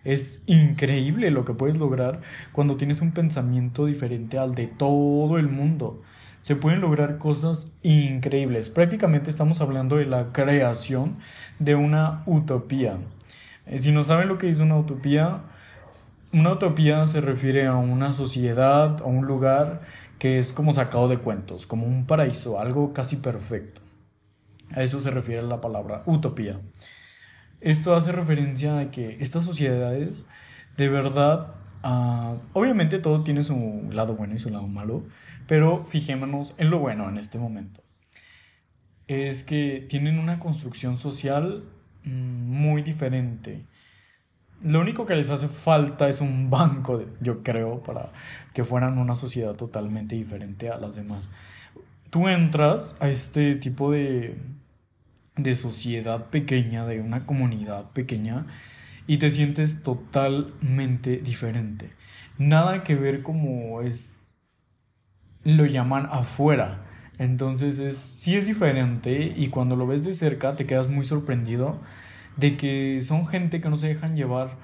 es 0.04 0.42
increíble 0.46 1.30
lo 1.30 1.44
que 1.44 1.52
puedes 1.52 1.76
lograr 1.76 2.22
cuando 2.52 2.78
tienes 2.78 3.02
un 3.02 3.12
pensamiento 3.12 3.84
diferente 3.84 4.38
al 4.38 4.54
de 4.54 4.68
todo 4.68 5.36
el 5.36 5.48
mundo 5.48 6.02
se 6.40 6.56
pueden 6.56 6.80
lograr 6.80 7.18
cosas 7.18 7.76
increíbles. 7.82 8.70
Prácticamente 8.70 9.30
estamos 9.30 9.60
hablando 9.60 9.96
de 9.96 10.06
la 10.06 10.32
creación 10.32 11.18
de 11.58 11.74
una 11.74 12.22
utopía. 12.26 12.98
Eh, 13.66 13.78
si 13.78 13.92
no 13.92 14.04
saben 14.04 14.28
lo 14.28 14.38
que 14.38 14.50
es 14.50 14.60
una 14.60 14.76
utopía, 14.76 15.42
una 16.32 16.52
utopía 16.52 17.06
se 17.06 17.20
refiere 17.20 17.66
a 17.66 17.74
una 17.74 18.12
sociedad, 18.12 19.00
a 19.00 19.04
un 19.04 19.26
lugar 19.26 19.82
que 20.18 20.38
es 20.38 20.52
como 20.52 20.72
sacado 20.72 21.08
de 21.08 21.18
cuentos, 21.18 21.66
como 21.66 21.86
un 21.86 22.06
paraíso, 22.06 22.60
algo 22.60 22.92
casi 22.92 23.16
perfecto. 23.16 23.80
A 24.72 24.82
eso 24.82 25.00
se 25.00 25.10
refiere 25.10 25.42
la 25.42 25.60
palabra 25.60 26.02
utopía. 26.06 26.60
Esto 27.60 27.94
hace 27.94 28.12
referencia 28.12 28.78
a 28.78 28.90
que 28.90 29.18
estas 29.20 29.44
sociedades 29.44 30.26
de 30.76 30.88
verdad, 30.88 31.54
ah, 31.82 32.36
obviamente 32.52 32.98
todo 32.98 33.22
tiene 33.22 33.42
su 33.42 33.88
lado 33.90 34.14
bueno 34.14 34.34
y 34.34 34.38
su 34.38 34.50
lado 34.50 34.66
malo, 34.66 35.04
pero 35.46 35.84
fijémonos 35.84 36.54
en 36.58 36.70
lo 36.70 36.78
bueno 36.78 37.08
en 37.08 37.18
este 37.18 37.38
momento. 37.38 37.82
Es 39.08 39.42
que 39.42 39.84
tienen 39.88 40.18
una 40.18 40.38
construcción 40.38 40.96
social 40.96 41.64
mm, 42.04 42.10
muy 42.10 42.82
diferente. 42.82 43.64
Lo 44.62 44.80
único 44.80 45.06
que 45.06 45.16
les 45.16 45.30
hace 45.30 45.48
falta 45.48 46.08
es 46.08 46.20
un 46.20 46.50
banco, 46.50 47.02
yo 47.20 47.42
creo, 47.42 47.82
para 47.82 48.12
que 48.52 48.62
fueran 48.62 48.98
una 48.98 49.14
sociedad 49.14 49.54
totalmente 49.54 50.14
diferente 50.14 50.68
a 50.68 50.78
las 50.78 50.96
demás. 50.96 51.32
Tú 52.10 52.28
entras 52.28 52.96
a 53.00 53.08
este 53.08 53.54
tipo 53.54 53.90
de, 53.90 54.36
de 55.36 55.54
sociedad 55.54 56.26
pequeña, 56.26 56.84
de 56.84 57.00
una 57.00 57.26
comunidad 57.26 57.90
pequeña, 57.92 58.46
y 59.10 59.18
te 59.18 59.28
sientes 59.28 59.82
totalmente 59.82 61.16
diferente. 61.16 61.90
Nada 62.38 62.84
que 62.84 62.94
ver 62.94 63.24
como 63.24 63.80
es 63.80 64.40
lo 65.42 65.66
llaman 65.66 66.06
afuera. 66.12 66.86
Entonces 67.18 67.80
es, 67.80 67.98
sí 67.98 68.36
es 68.36 68.46
diferente 68.46 69.34
y 69.36 69.48
cuando 69.48 69.74
lo 69.74 69.88
ves 69.88 70.04
de 70.04 70.14
cerca 70.14 70.54
te 70.54 70.64
quedas 70.64 70.88
muy 70.88 71.04
sorprendido 71.04 71.80
de 72.36 72.56
que 72.56 73.00
son 73.02 73.26
gente 73.26 73.60
que 73.60 73.68
no 73.68 73.76
se 73.76 73.88
dejan 73.88 74.14
llevar 74.14 74.58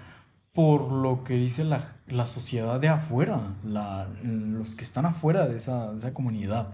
por 0.52 0.92
lo 0.92 1.24
que 1.24 1.34
dice 1.34 1.64
la, 1.64 2.26
sociedad 2.28 2.78
de 2.78 2.86
afuera, 2.86 3.56
los 3.64 4.76
que 4.76 4.84
están 4.84 5.06
afuera 5.06 5.48
de 5.48 5.56
esa, 5.56 5.96
comunidad. 6.12 6.72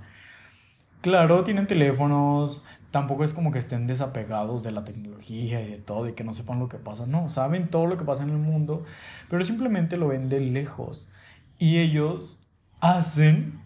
Claro, 1.03 1.43
tienen 1.43 1.67
teléfonos, 1.67 2.65
tampoco 2.93 3.25
es 3.25 3.35
como 3.35 3.51
que 3.51 3.59
estén 3.59 3.89
desapegados 3.89 4.63
de 4.63 4.71
la 4.71 4.85
tecnología 4.85 5.61
y 5.61 5.69
de 5.69 5.79
todo 5.79 6.09
y 6.09 6.13
que 6.13 6.23
no 6.23 6.33
sepan 6.33 6.61
lo 6.61 6.69
que 6.69 6.79
pasa. 6.79 7.07
No, 7.07 7.29
saben 7.29 7.69
todo 7.71 7.87
lo 7.87 7.99
que 7.99 8.05
pasa 8.05 8.23
en 8.23 8.31
el 8.31 8.39
mundo, 8.39 8.85
pero 9.29 9.45
simplemente 9.45 9.97
lo 9.97 10.07
ven 10.07 10.29
de 10.29 10.39
lejos. 10.39 11.09
Y 11.59 11.79
ellos 11.79 12.41
hacen 12.81 13.61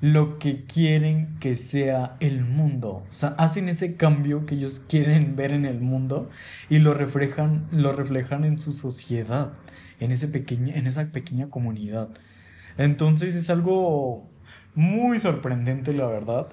lo 0.00 0.38
que 0.38 0.64
quieren 0.64 1.38
que 1.40 1.56
sea 1.56 2.16
el 2.20 2.44
mundo. 2.44 3.04
O 3.08 3.12
sea, 3.12 3.30
hacen 3.30 3.68
ese 3.68 3.96
cambio 3.96 4.46
que 4.46 4.54
ellos 4.54 4.78
quieren 4.78 5.34
ver 5.34 5.52
en 5.52 5.64
el 5.64 5.80
mundo 5.80 6.30
y 6.70 6.78
lo 6.78 6.94
reflejan, 6.94 7.66
lo 7.72 7.92
reflejan 7.92 8.44
en 8.44 8.60
su 8.60 8.70
sociedad, 8.70 9.54
en, 9.98 10.12
ese 10.12 10.30
en 10.48 10.86
esa 10.86 11.10
pequeña 11.10 11.50
comunidad. 11.50 12.10
Entonces 12.78 13.34
es 13.34 13.50
algo 13.50 14.28
muy 14.76 15.18
sorprendente, 15.18 15.92
la 15.92 16.06
verdad, 16.06 16.48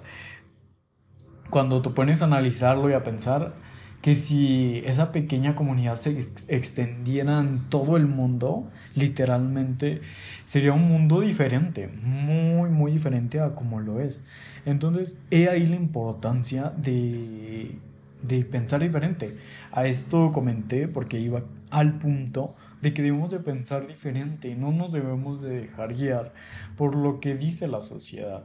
cuando 1.51 1.81
te 1.83 1.91
pones 1.91 2.21
a 2.21 2.25
analizarlo 2.25 2.89
y 2.89 2.93
a 2.93 3.03
pensar 3.03 3.53
que 4.01 4.15
si 4.15 4.81
esa 4.85 5.13
pequeña 5.13 5.55
comunidad 5.55 5.95
se 5.95 6.19
extendiera 6.49 7.39
en 7.39 7.69
todo 7.69 7.95
el 7.95 8.07
mundo, 8.07 8.69
literalmente, 8.95 10.01
sería 10.43 10.73
un 10.73 10.89
mundo 10.89 11.21
diferente, 11.21 11.87
muy, 11.87 12.69
muy 12.69 12.91
diferente 12.91 13.39
a 13.39 13.55
como 13.55 13.79
lo 13.79 14.01
es. 14.01 14.21
Entonces, 14.65 15.17
he 15.31 15.47
ahí 15.47 15.67
la 15.67 15.77
importancia 15.77 16.73
de, 16.75 17.77
de 18.23 18.43
pensar 18.43 18.81
diferente. 18.81 19.37
A 19.71 19.85
esto 19.85 20.31
comenté 20.33 20.87
porque 20.89 21.19
iba 21.19 21.43
al 21.69 21.97
punto 21.97 22.55
de 22.83 22.93
que 22.93 23.01
debemos 23.01 23.31
de 23.31 23.39
pensar 23.39 23.87
diferente, 23.87 24.55
no 24.55 24.73
nos 24.73 24.91
debemos 24.91 25.41
de 25.41 25.61
dejar 25.61 25.93
guiar 25.93 26.33
por 26.75 26.95
lo 26.95 27.21
que 27.21 27.33
dice 27.33 27.67
la 27.69 27.81
sociedad. 27.81 28.43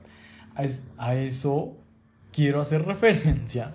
A 0.97 1.14
eso 1.16 1.76
quiero 2.33 2.61
hacer 2.61 2.85
referencia 2.87 3.75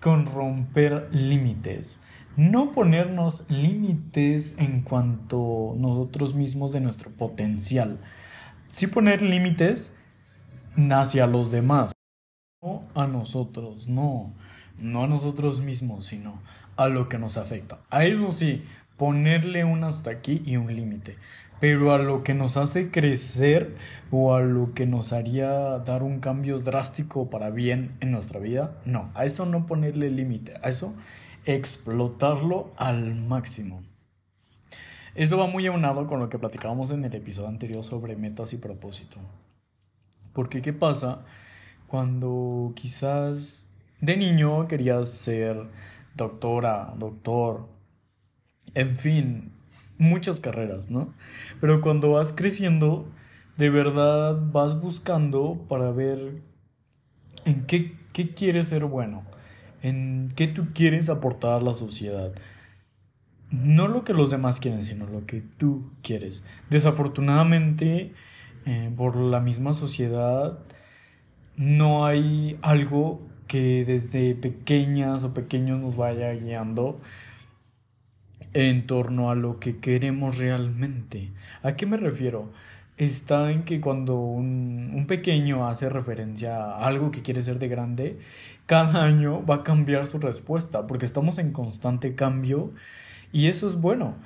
con 0.00 0.24
romper 0.24 1.08
límites. 1.12 2.00
No 2.38 2.72
ponernos 2.72 3.50
límites 3.50 4.54
en 4.56 4.80
cuanto 4.80 5.74
nosotros 5.76 6.34
mismos 6.34 6.72
de 6.72 6.80
nuestro 6.80 7.10
potencial. 7.10 7.98
Sí 8.68 8.86
poner 8.86 9.20
límites 9.20 9.94
hacia 10.90 11.26
los 11.26 11.50
demás. 11.50 11.92
No 12.62 12.84
a 12.94 13.06
nosotros, 13.06 13.88
no. 13.88 14.32
No 14.78 15.04
a 15.04 15.06
nosotros 15.06 15.60
mismos, 15.60 16.06
sino 16.06 16.40
a 16.78 16.88
lo 16.88 17.08
que 17.08 17.18
nos 17.18 17.36
afecta. 17.36 17.80
A 17.90 18.04
eso 18.04 18.30
sí, 18.30 18.64
ponerle 18.98 19.64
un 19.64 19.84
hasta 19.84 20.10
aquí 20.10 20.42
y 20.44 20.58
un 20.58 20.74
límite. 20.76 21.16
Pero 21.60 21.92
a 21.92 21.98
lo 21.98 22.22
que 22.22 22.34
nos 22.34 22.56
hace 22.56 22.90
crecer 22.90 23.74
o 24.10 24.34
a 24.34 24.42
lo 24.42 24.74
que 24.74 24.86
nos 24.86 25.12
haría 25.12 25.78
dar 25.78 26.02
un 26.02 26.20
cambio 26.20 26.60
drástico 26.60 27.30
para 27.30 27.50
bien 27.50 27.96
en 28.00 28.10
nuestra 28.10 28.38
vida, 28.38 28.76
no, 28.84 29.10
a 29.14 29.24
eso 29.24 29.46
no 29.46 29.66
ponerle 29.66 30.10
límite, 30.10 30.54
a 30.62 30.68
eso 30.68 30.94
explotarlo 31.46 32.72
al 32.76 33.14
máximo. 33.16 33.82
Eso 35.14 35.38
va 35.38 35.46
muy 35.46 35.66
aunado 35.66 36.06
con 36.06 36.20
lo 36.20 36.28
que 36.28 36.38
platicábamos 36.38 36.90
en 36.90 37.04
el 37.04 37.14
episodio 37.14 37.48
anterior 37.48 37.82
sobre 37.82 38.14
metas 38.14 38.52
y 38.52 38.58
propósito. 38.58 39.18
Porque 40.32 40.62
¿qué 40.62 40.72
pasa 40.72 41.24
cuando 41.88 42.72
quizás 42.76 43.74
de 44.00 44.16
niño 44.16 44.66
querías 44.66 45.08
ser 45.10 45.66
doctora, 46.14 46.94
doctor, 46.96 47.66
en 48.74 48.94
fin, 48.94 49.52
muchas 49.98 50.40
carreras, 50.40 50.90
¿no? 50.90 51.12
Pero 51.60 51.80
cuando 51.80 52.10
vas 52.12 52.32
creciendo, 52.32 53.08
de 53.56 53.70
verdad 53.70 54.38
vas 54.52 54.80
buscando 54.80 55.64
para 55.68 55.90
ver 55.90 56.42
en 57.44 57.66
qué, 57.66 57.96
qué 58.12 58.30
quieres 58.30 58.68
ser 58.68 58.84
bueno, 58.84 59.24
en 59.82 60.32
qué 60.36 60.46
tú 60.46 60.68
quieres 60.72 61.08
aportar 61.08 61.60
a 61.60 61.62
la 61.62 61.74
sociedad. 61.74 62.32
No 63.50 63.88
lo 63.88 64.04
que 64.04 64.12
los 64.12 64.30
demás 64.30 64.60
quieren, 64.60 64.84
sino 64.84 65.06
lo 65.06 65.24
que 65.24 65.40
tú 65.40 65.90
quieres. 66.02 66.44
Desafortunadamente, 66.68 68.12
eh, 68.66 68.92
por 68.96 69.16
la 69.16 69.40
misma 69.40 69.72
sociedad, 69.72 70.58
no 71.56 72.06
hay 72.06 72.58
algo 72.62 73.26
que 73.46 73.84
desde 73.84 74.34
pequeñas 74.34 75.24
o 75.24 75.32
pequeños 75.32 75.80
nos 75.80 75.96
vaya 75.96 76.32
guiando 76.34 77.00
en 78.54 78.86
torno 78.86 79.30
a 79.30 79.34
lo 79.34 79.58
que 79.58 79.78
queremos 79.78 80.38
realmente. 80.38 81.32
¿A 81.62 81.76
qué 81.76 81.86
me 81.86 81.96
refiero? 81.96 82.50
Está 82.96 83.52
en 83.52 83.64
que 83.64 83.80
cuando 83.80 84.16
un, 84.16 84.90
un, 84.94 85.06
pequeño 85.06 85.68
hace 85.68 85.88
referencia 85.88 86.56
a 86.56 86.86
algo 86.86 87.10
que 87.10 87.22
quiere 87.22 87.42
ser 87.42 87.58
de 87.58 87.68
grande, 87.68 88.18
cada 88.66 89.04
año 89.04 89.44
va 89.46 89.56
a 89.56 89.62
cambiar 89.62 90.06
su 90.06 90.18
respuesta, 90.18 90.86
porque 90.86 91.06
estamos 91.06 91.38
en 91.38 91.52
constante 91.52 92.14
cambio 92.14 92.72
y 93.32 93.46
eso 93.46 93.66
es 93.66 93.80
bueno. 93.80 94.16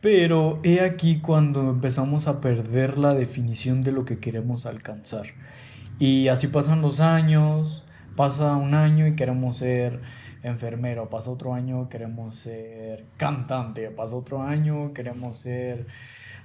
Pero 0.00 0.60
he 0.64 0.80
aquí 0.80 1.20
cuando 1.20 1.70
empezamos 1.70 2.28
a 2.28 2.40
perder 2.40 2.98
la 2.98 3.14
definición 3.14 3.80
de 3.80 3.92
lo 3.92 4.04
que 4.04 4.18
queremos 4.18 4.66
alcanzar. 4.66 5.24
Y 5.98 6.28
así 6.28 6.48
pasan 6.48 6.82
los 6.82 7.00
años, 7.00 7.84
pasa 8.16 8.56
un 8.56 8.74
año 8.74 9.06
y 9.06 9.16
queremos 9.16 9.56
ser 9.56 10.02
enfermero, 10.44 11.10
pasa 11.10 11.30
otro 11.30 11.54
año 11.54 11.88
queremos 11.88 12.36
ser 12.36 13.04
cantante, 13.16 13.90
pasa 13.90 14.14
otro 14.14 14.42
año 14.42 14.92
queremos 14.92 15.38
ser 15.38 15.86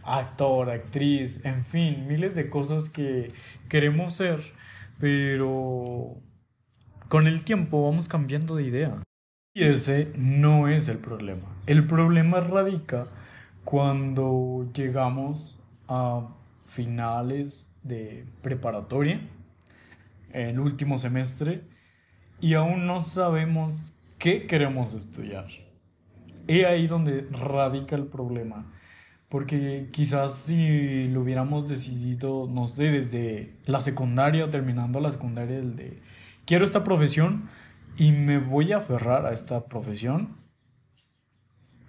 actor, 0.04 0.70
actriz, 0.72 1.40
en 1.44 1.66
fin, 1.66 2.08
miles 2.08 2.34
de 2.34 2.50
cosas 2.50 2.90
que 2.90 3.32
queremos 3.68 4.14
ser, 4.14 4.40
pero 4.98 6.18
con 7.10 7.28
el 7.28 7.44
tiempo 7.44 7.84
vamos 7.84 8.08
cambiando 8.08 8.56
de 8.56 8.64
idea. 8.64 9.04
Y 9.54 9.64
ese 9.64 10.12
no 10.16 10.68
es 10.68 10.88
el 10.88 11.00
problema. 11.00 11.56
El 11.66 11.86
problema 11.86 12.40
radica 12.40 13.08
cuando 13.66 14.70
llegamos 14.74 15.62
a 15.88 16.36
finales 16.66 17.76
de 17.84 18.26
preparatoria, 18.42 19.22
el 20.32 20.60
último 20.60 20.98
semestre, 20.98 21.64
y 22.42 22.54
aún 22.54 22.86
no 22.86 23.02
sabemos 23.02 23.94
qué 24.18 24.48
queremos 24.48 24.94
estudiar. 24.94 25.48
He 26.48 26.66
ahí 26.66 26.88
donde 26.88 27.28
radica 27.32 27.96
el 27.96 28.06
problema. 28.06 28.66
Porque 29.30 29.90
quizás 29.92 30.34
si 30.34 31.08
lo 31.10 31.22
hubiéramos 31.22 31.68
decidido, 31.68 32.50
no 32.52 32.66
sé, 32.66 32.86
desde 32.86 33.54
la 33.66 33.80
secundaria, 33.80 34.50
terminando 34.50 35.00
la 35.00 35.12
secundaria, 35.12 35.58
el 35.58 35.76
de 35.76 36.02
quiero 36.46 36.66
esta 36.66 36.84
profesión 36.84 37.48
y 37.96 38.12
me 38.12 38.40
voy 38.40 38.72
a 38.72 38.78
aferrar 38.78 39.28
a 39.28 39.32
esta 39.32 39.66
profesión, 39.66 40.38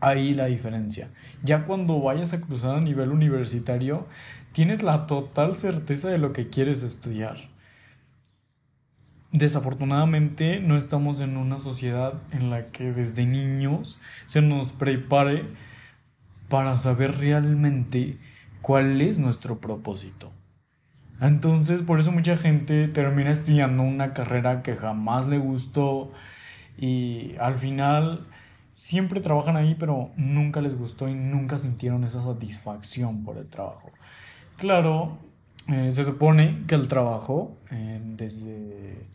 ahí 0.01 0.35
la 0.35 0.47
diferencia. 0.47 1.11
Ya 1.43 1.65
cuando 1.65 1.99
vayas 2.01 2.35
a 2.35 2.43
cruzar 2.43 2.77
a 2.77 2.81
nivel 2.83 3.11
universitario, 3.11 4.07
tienes 4.53 4.83
la 4.83 5.07
total 5.07 5.57
certeza 5.57 6.11
de 6.11 6.19
lo 6.19 6.35
que 6.35 6.51
quieres 6.51 6.83
estudiar. 6.83 7.39
Desafortunadamente 9.33 10.59
no 10.59 10.77
estamos 10.77 11.21
en 11.21 11.37
una 11.37 11.61
sociedad 11.61 12.15
en 12.33 12.51
la 12.51 12.71
que 12.73 12.93
desde 12.93 13.27
niños 13.27 14.01
se 14.27 14.43
nos 14.43 14.73
prepare 14.73 15.47
para 16.49 16.77
saber 16.79 17.19
realmente 17.19 18.19
cuál 18.61 19.01
es 19.01 19.19
nuestro 19.19 19.61
propósito. 19.61 20.33
Entonces, 21.21 21.83
por 21.83 22.01
eso 22.01 22.11
mucha 22.11 22.37
gente 22.37 22.89
termina 22.89 23.31
estudiando 23.31 23.85
una 23.85 24.15
carrera 24.15 24.63
que 24.63 24.75
jamás 24.75 25.29
le 25.29 25.39
gustó 25.39 26.11
y 26.77 27.37
al 27.39 27.55
final 27.55 28.27
siempre 28.75 29.21
trabajan 29.21 29.57
ahí, 29.57 29.77
pero 29.79 30.11
nunca 30.17 30.61
les 30.61 30.77
gustó 30.77 31.09
y 31.09 31.15
nunca 31.15 31.57
sintieron 31.59 32.03
esa 32.03 32.25
satisfacción 32.25 33.23
por 33.23 33.37
el 33.37 33.47
trabajo. 33.47 33.93
Claro, 34.57 35.19
eh, 35.69 35.93
se 35.93 36.05
supone 36.05 36.65
que 36.67 36.75
el 36.75 36.89
trabajo, 36.89 37.57
eh, 37.71 38.01
desde 38.03 39.07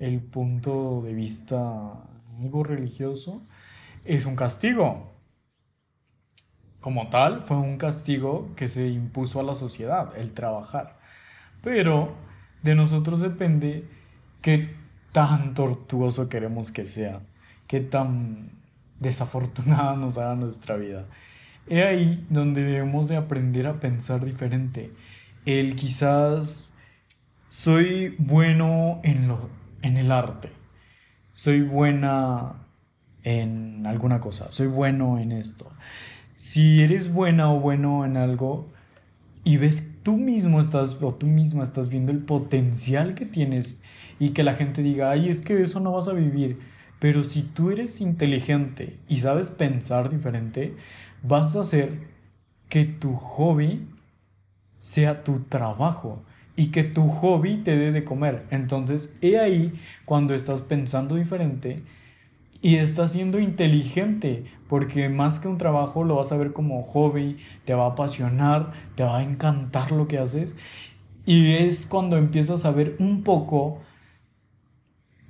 el 0.00 0.20
punto 0.20 1.02
de 1.02 1.14
vista 1.14 2.10
algo 2.40 2.64
religioso, 2.64 3.46
es 4.04 4.26
un 4.26 4.34
castigo. 4.34 5.12
Como 6.80 7.10
tal, 7.10 7.40
fue 7.42 7.58
un 7.58 7.76
castigo 7.76 8.54
que 8.56 8.66
se 8.66 8.88
impuso 8.88 9.38
a 9.38 9.42
la 9.42 9.54
sociedad, 9.54 10.16
el 10.16 10.32
trabajar. 10.32 10.98
Pero 11.62 12.16
de 12.62 12.74
nosotros 12.74 13.20
depende 13.20 13.86
qué 14.40 14.74
tan 15.12 15.52
tortuoso 15.52 16.30
queremos 16.30 16.72
que 16.72 16.86
sea, 16.86 17.20
qué 17.66 17.80
tan 17.80 18.52
desafortunada 18.98 19.96
nos 19.96 20.16
haga 20.16 20.34
nuestra 20.34 20.76
vida. 20.76 21.06
He 21.66 21.84
ahí 21.84 22.26
donde 22.30 22.62
debemos 22.62 23.08
de 23.08 23.16
aprender 23.16 23.66
a 23.66 23.80
pensar 23.80 24.24
diferente. 24.24 24.94
El 25.44 25.76
quizás 25.76 26.74
soy 27.48 28.14
bueno 28.18 29.00
en 29.02 29.28
lo 29.28 29.59
en 29.82 29.96
el 29.96 30.12
arte. 30.12 30.50
Soy 31.32 31.62
buena 31.62 32.66
en 33.22 33.86
alguna 33.86 34.20
cosa. 34.20 34.50
Soy 34.50 34.66
bueno 34.66 35.18
en 35.18 35.32
esto. 35.32 35.72
Si 36.36 36.82
eres 36.82 37.12
buena 37.12 37.52
o 37.52 37.60
bueno 37.60 38.04
en 38.04 38.16
algo, 38.16 38.70
y 39.44 39.56
ves 39.56 40.02
tú 40.02 40.16
mismo 40.16 40.60
estás 40.60 40.98
o 41.00 41.14
tú 41.14 41.26
misma 41.26 41.64
estás 41.64 41.88
viendo 41.88 42.12
el 42.12 42.18
potencial 42.18 43.14
que 43.14 43.26
tienes 43.26 43.82
y 44.18 44.30
que 44.30 44.42
la 44.42 44.54
gente 44.54 44.82
diga, 44.82 45.10
ay, 45.10 45.28
es 45.28 45.40
que 45.40 45.62
eso 45.62 45.80
no 45.80 45.92
vas 45.92 46.08
a 46.08 46.12
vivir. 46.12 46.58
Pero 46.98 47.24
si 47.24 47.42
tú 47.42 47.70
eres 47.70 48.00
inteligente 48.00 48.98
y 49.08 49.20
sabes 49.20 49.50
pensar 49.50 50.10
diferente, 50.10 50.76
vas 51.22 51.56
a 51.56 51.60
hacer 51.60 52.08
que 52.68 52.84
tu 52.84 53.14
hobby 53.14 53.88
sea 54.78 55.24
tu 55.24 55.40
trabajo 55.40 56.22
y 56.60 56.66
que 56.66 56.84
tu 56.84 57.08
hobby 57.08 57.56
te 57.56 57.74
dé 57.74 57.90
de 57.90 58.04
comer. 58.04 58.44
Entonces, 58.50 59.16
he 59.22 59.38
ahí 59.38 59.72
cuando 60.04 60.34
estás 60.34 60.60
pensando 60.60 61.14
diferente 61.14 61.82
y 62.60 62.74
estás 62.74 63.12
siendo 63.12 63.40
inteligente, 63.40 64.44
porque 64.68 65.08
más 65.08 65.38
que 65.38 65.48
un 65.48 65.56
trabajo 65.56 66.04
lo 66.04 66.16
vas 66.16 66.32
a 66.32 66.36
ver 66.36 66.52
como 66.52 66.82
hobby, 66.82 67.38
te 67.64 67.72
va 67.72 67.86
a 67.86 67.92
apasionar, 67.92 68.72
te 68.94 69.04
va 69.04 69.20
a 69.20 69.22
encantar 69.22 69.90
lo 69.90 70.06
que 70.06 70.18
haces. 70.18 70.54
Y 71.24 71.54
es 71.54 71.86
cuando 71.86 72.18
empiezas 72.18 72.66
a 72.66 72.72
ver 72.72 72.94
un 72.98 73.22
poco 73.22 73.80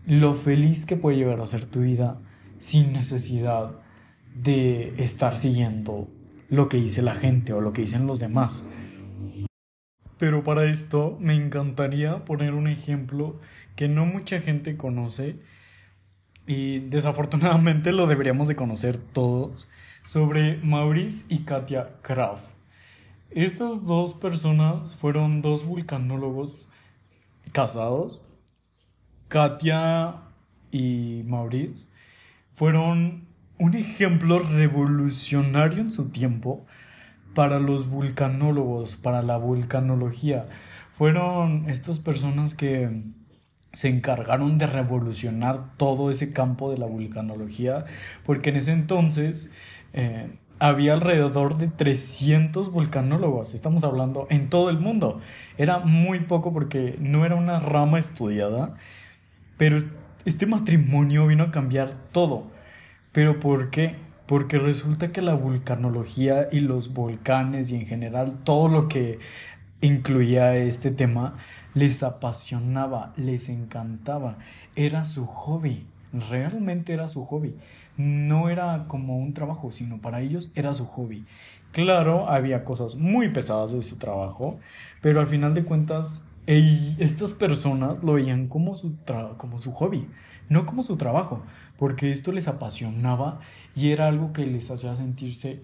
lo 0.06 0.34
feliz 0.34 0.84
que 0.84 0.96
puede 0.96 1.18
llegar 1.18 1.40
a 1.40 1.46
ser 1.46 1.64
tu 1.64 1.82
vida 1.82 2.20
sin 2.58 2.92
necesidad 2.92 3.70
de 4.34 4.94
estar 4.96 5.38
siguiendo 5.38 6.08
lo 6.48 6.68
que 6.68 6.78
dice 6.78 7.02
la 7.02 7.14
gente 7.14 7.52
o 7.52 7.60
lo 7.60 7.72
que 7.72 7.82
dicen 7.82 8.08
los 8.08 8.18
demás. 8.18 8.64
Pero 10.20 10.44
para 10.44 10.66
esto 10.66 11.16
me 11.18 11.34
encantaría 11.34 12.26
poner 12.26 12.52
un 12.52 12.68
ejemplo 12.68 13.40
que 13.74 13.88
no 13.88 14.04
mucha 14.04 14.38
gente 14.38 14.76
conoce 14.76 15.36
y 16.46 16.80
desafortunadamente 16.80 17.90
lo 17.90 18.06
deberíamos 18.06 18.46
de 18.46 18.54
conocer 18.54 18.98
todos 18.98 19.70
sobre 20.02 20.58
Maurice 20.58 21.24
y 21.30 21.44
Katia 21.44 21.94
Kraft. 22.02 22.50
Estas 23.30 23.86
dos 23.86 24.12
personas 24.12 24.94
fueron 24.94 25.40
dos 25.40 25.64
vulcanólogos 25.64 26.68
casados. 27.52 28.26
Katia 29.28 30.16
y 30.70 31.22
Maurice 31.24 31.88
fueron 32.52 33.26
un 33.56 33.74
ejemplo 33.74 34.38
revolucionario 34.40 35.80
en 35.80 35.90
su 35.90 36.10
tiempo 36.10 36.66
para 37.34 37.58
los 37.58 37.88
vulcanólogos, 37.88 38.96
para 38.96 39.22
la 39.22 39.36
vulcanología. 39.36 40.48
Fueron 40.92 41.68
estas 41.68 41.98
personas 41.98 42.54
que 42.54 43.02
se 43.72 43.88
encargaron 43.88 44.58
de 44.58 44.66
revolucionar 44.66 45.76
todo 45.76 46.10
ese 46.10 46.30
campo 46.30 46.70
de 46.70 46.78
la 46.78 46.86
vulcanología, 46.86 47.84
porque 48.24 48.50
en 48.50 48.56
ese 48.56 48.72
entonces 48.72 49.50
eh, 49.92 50.36
había 50.58 50.92
alrededor 50.92 51.56
de 51.56 51.68
300 51.68 52.70
vulcanólogos, 52.70 53.54
estamos 53.54 53.84
hablando 53.84 54.26
en 54.30 54.50
todo 54.50 54.70
el 54.70 54.78
mundo. 54.78 55.20
Era 55.56 55.78
muy 55.78 56.20
poco 56.20 56.52
porque 56.52 56.96
no 57.00 57.24
era 57.24 57.36
una 57.36 57.60
rama 57.60 57.98
estudiada, 57.98 58.74
pero 59.56 59.78
este 60.24 60.46
matrimonio 60.46 61.26
vino 61.26 61.44
a 61.44 61.50
cambiar 61.50 61.94
todo. 62.12 62.50
¿Pero 63.12 63.40
por 63.40 63.70
qué? 63.70 63.96
Porque 64.30 64.60
resulta 64.60 65.10
que 65.10 65.22
la 65.22 65.34
vulcanología 65.34 66.46
y 66.52 66.60
los 66.60 66.94
volcanes 66.94 67.72
y 67.72 67.74
en 67.74 67.86
general 67.86 68.44
todo 68.44 68.68
lo 68.68 68.86
que 68.86 69.18
incluía 69.80 70.54
este 70.54 70.92
tema 70.92 71.34
les 71.74 72.04
apasionaba, 72.04 73.12
les 73.16 73.48
encantaba, 73.48 74.38
era 74.76 75.04
su 75.04 75.26
hobby, 75.26 75.84
realmente 76.12 76.92
era 76.92 77.08
su 77.08 77.24
hobby. 77.24 77.56
No 77.96 78.48
era 78.48 78.84
como 78.86 79.18
un 79.18 79.34
trabajo, 79.34 79.72
sino 79.72 80.00
para 80.00 80.20
ellos 80.20 80.52
era 80.54 80.74
su 80.74 80.86
hobby. 80.86 81.24
Claro, 81.72 82.30
había 82.30 82.62
cosas 82.62 82.94
muy 82.94 83.30
pesadas 83.30 83.72
de 83.72 83.82
su 83.82 83.96
trabajo, 83.96 84.60
pero 85.00 85.18
al 85.18 85.26
final 85.26 85.54
de 85.54 85.64
cuentas 85.64 86.22
estas 86.98 87.32
personas 87.32 88.02
lo 88.02 88.14
veían 88.14 88.48
como 88.48 88.74
su, 88.74 88.96
como 89.36 89.58
su 89.60 89.72
hobby, 89.72 90.08
no 90.48 90.66
como 90.66 90.82
su 90.82 90.96
trabajo, 90.96 91.42
porque 91.78 92.10
esto 92.10 92.32
les 92.32 92.48
apasionaba 92.48 93.40
y 93.76 93.90
era 93.90 94.08
algo 94.08 94.32
que 94.32 94.46
les 94.46 94.70
hacía 94.70 94.94
sentirse 94.94 95.62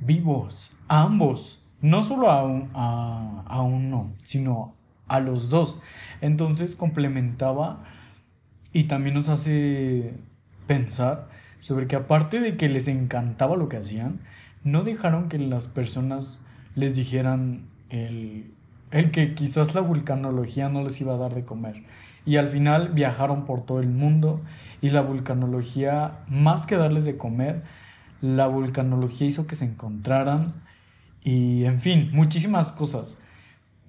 vivos, 0.00 0.72
a 0.88 1.02
ambos, 1.02 1.62
no 1.80 2.02
solo 2.02 2.30
a, 2.30 2.42
a, 2.74 3.44
a 3.46 3.62
uno, 3.62 4.12
sino 4.22 4.74
a 5.08 5.20
los 5.20 5.48
dos. 5.48 5.80
Entonces 6.20 6.76
complementaba 6.76 7.84
y 8.72 8.84
también 8.84 9.14
nos 9.14 9.28
hace 9.28 10.14
pensar 10.66 11.28
sobre 11.58 11.86
que 11.86 11.96
aparte 11.96 12.40
de 12.40 12.56
que 12.56 12.68
les 12.68 12.88
encantaba 12.88 13.56
lo 13.56 13.68
que 13.68 13.78
hacían, 13.78 14.20
no 14.64 14.84
dejaron 14.84 15.28
que 15.28 15.38
las 15.38 15.66
personas 15.68 16.46
les 16.74 16.94
dijeran 16.94 17.68
el 17.88 18.54
el 18.90 19.10
que 19.10 19.34
quizás 19.34 19.74
la 19.74 19.80
vulcanología 19.80 20.68
no 20.68 20.82
les 20.82 21.00
iba 21.00 21.14
a 21.14 21.18
dar 21.18 21.34
de 21.34 21.44
comer. 21.44 21.84
Y 22.26 22.36
al 22.36 22.48
final 22.48 22.90
viajaron 22.90 23.46
por 23.46 23.64
todo 23.64 23.80
el 23.80 23.88
mundo 23.88 24.40
y 24.80 24.90
la 24.90 25.00
vulcanología, 25.00 26.18
más 26.28 26.66
que 26.66 26.76
darles 26.76 27.04
de 27.04 27.16
comer, 27.16 27.62
la 28.20 28.46
vulcanología 28.46 29.26
hizo 29.26 29.46
que 29.46 29.54
se 29.54 29.64
encontraran 29.64 30.54
y, 31.22 31.64
en 31.64 31.80
fin, 31.80 32.10
muchísimas 32.12 32.72
cosas. 32.72 33.16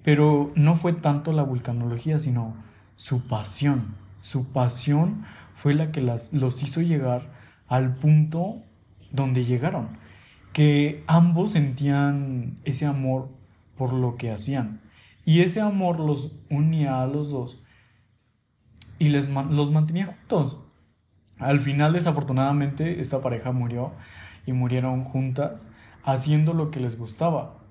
Pero 0.02 0.50
no 0.54 0.74
fue 0.74 0.92
tanto 0.92 1.32
la 1.32 1.42
vulcanología, 1.42 2.18
sino 2.18 2.54
su 2.96 3.26
pasión. 3.26 3.94
Su 4.20 4.48
pasión 4.52 5.24
fue 5.54 5.74
la 5.74 5.92
que 5.92 6.00
los 6.00 6.62
hizo 6.62 6.80
llegar 6.80 7.30
al 7.68 7.94
punto 7.96 8.62
donde 9.10 9.44
llegaron. 9.44 9.88
Que 10.52 11.04
ambos 11.06 11.52
sentían 11.52 12.58
ese 12.64 12.86
amor 12.86 13.28
por 13.76 13.92
lo 13.92 14.16
que 14.16 14.30
hacían. 14.30 14.80
Y 15.24 15.40
ese 15.40 15.60
amor 15.60 16.00
los 16.00 16.32
unía 16.50 17.02
a 17.02 17.06
los 17.06 17.30
dos 17.30 17.62
y 18.98 19.08
les, 19.08 19.28
los 19.28 19.70
mantenía 19.70 20.06
juntos. 20.06 20.58
Al 21.38 21.60
final, 21.60 21.92
desafortunadamente, 21.92 23.00
esta 23.00 23.20
pareja 23.20 23.52
murió 23.52 23.92
y 24.46 24.52
murieron 24.52 25.02
juntas 25.02 25.68
haciendo 26.04 26.54
lo 26.54 26.70
que 26.70 26.80
les 26.80 26.96
gustaba. 26.98 27.62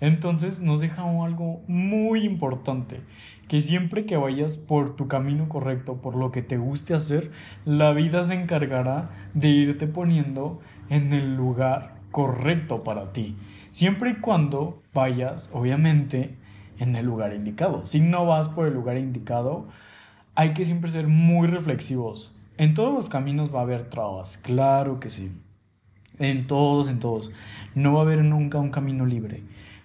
Entonces 0.00 0.60
nos 0.60 0.80
deja 0.80 1.02
algo 1.24 1.62
muy 1.66 2.24
importante, 2.24 3.00
que 3.48 3.62
siempre 3.62 4.04
que 4.04 4.16
vayas 4.16 4.58
por 4.58 4.96
tu 4.96 5.08
camino 5.08 5.48
correcto, 5.48 6.02
por 6.02 6.16
lo 6.16 6.32
que 6.32 6.42
te 6.42 6.58
guste 6.58 6.92
hacer, 6.94 7.30
la 7.64 7.92
vida 7.92 8.22
se 8.22 8.34
encargará 8.34 9.10
de 9.32 9.48
irte 9.48 9.86
poniendo 9.86 10.60
en 10.90 11.12
el 11.12 11.36
lugar 11.36 11.94
correcto 12.10 12.82
para 12.82 13.12
ti. 13.12 13.36
Siempre 13.74 14.10
y 14.10 14.14
cuando 14.20 14.84
vayas, 14.94 15.50
obviamente, 15.52 16.36
en 16.78 16.94
el 16.94 17.06
lugar 17.06 17.34
indicado. 17.34 17.84
Si 17.86 17.98
no 17.98 18.24
vas 18.24 18.48
por 18.48 18.68
el 18.68 18.72
lugar 18.72 18.98
indicado, 18.98 19.66
hay 20.36 20.54
que 20.54 20.64
siempre 20.64 20.92
ser 20.92 21.08
muy 21.08 21.48
reflexivos. 21.48 22.36
En 22.56 22.74
todos 22.74 22.94
los 22.94 23.08
caminos 23.08 23.52
va 23.52 23.58
a 23.58 23.62
haber 23.62 23.90
trabas, 23.90 24.36
claro 24.36 25.00
que 25.00 25.10
sí. 25.10 25.32
En 26.20 26.46
todos, 26.46 26.88
en 26.88 27.00
todos. 27.00 27.32
No 27.74 27.94
va 27.94 27.98
a 27.98 28.02
haber 28.02 28.22
nunca 28.22 28.58
un 28.58 28.70
camino 28.70 29.06
libre. 29.06 29.42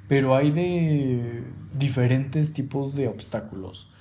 Pero 0.07 0.35
hay 0.35 0.51
de 0.51 1.43
diferentes 1.73 2.53
tipos 2.53 2.93
de 2.93 3.07
obstáculos. 3.07 3.91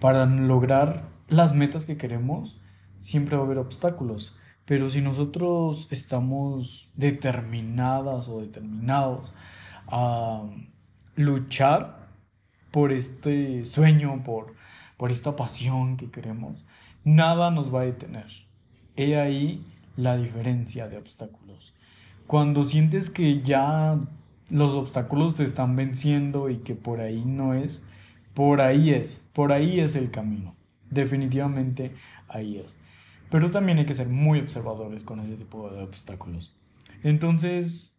Para 0.00 0.26
lograr 0.26 1.04
las 1.28 1.54
metas 1.54 1.86
que 1.86 1.96
queremos, 1.96 2.60
siempre 2.98 3.36
va 3.36 3.42
a 3.44 3.46
haber 3.46 3.58
obstáculos. 3.58 4.36
Pero 4.72 4.88
si 4.88 5.02
nosotros 5.02 5.86
estamos 5.90 6.88
determinadas 6.94 8.26
o 8.28 8.40
determinados 8.40 9.34
a 9.86 10.48
luchar 11.14 12.08
por 12.70 12.90
este 12.90 13.66
sueño, 13.66 14.22
por, 14.24 14.54
por 14.96 15.10
esta 15.10 15.36
pasión 15.36 15.98
que 15.98 16.10
queremos, 16.10 16.64
nada 17.04 17.50
nos 17.50 17.74
va 17.74 17.82
a 17.82 17.84
detener. 17.84 18.28
He 18.96 19.20
ahí 19.20 19.62
la 19.98 20.16
diferencia 20.16 20.88
de 20.88 20.96
obstáculos. 20.96 21.74
Cuando 22.26 22.64
sientes 22.64 23.10
que 23.10 23.42
ya 23.42 24.00
los 24.48 24.72
obstáculos 24.72 25.36
te 25.36 25.42
están 25.42 25.76
venciendo 25.76 26.48
y 26.48 26.60
que 26.60 26.74
por 26.74 27.02
ahí 27.02 27.26
no 27.26 27.52
es, 27.52 27.84
por 28.32 28.62
ahí 28.62 28.88
es, 28.88 29.28
por 29.34 29.52
ahí 29.52 29.80
es 29.80 29.96
el 29.96 30.10
camino. 30.10 30.56
Definitivamente 30.88 31.94
ahí 32.26 32.56
es. 32.56 32.78
Pero 33.32 33.50
también 33.50 33.78
hay 33.78 33.86
que 33.86 33.94
ser 33.94 34.10
muy 34.10 34.40
observadores 34.40 35.04
con 35.04 35.18
ese 35.18 35.36
tipo 35.36 35.70
de 35.70 35.82
obstáculos. 35.82 36.60
Entonces, 37.02 37.98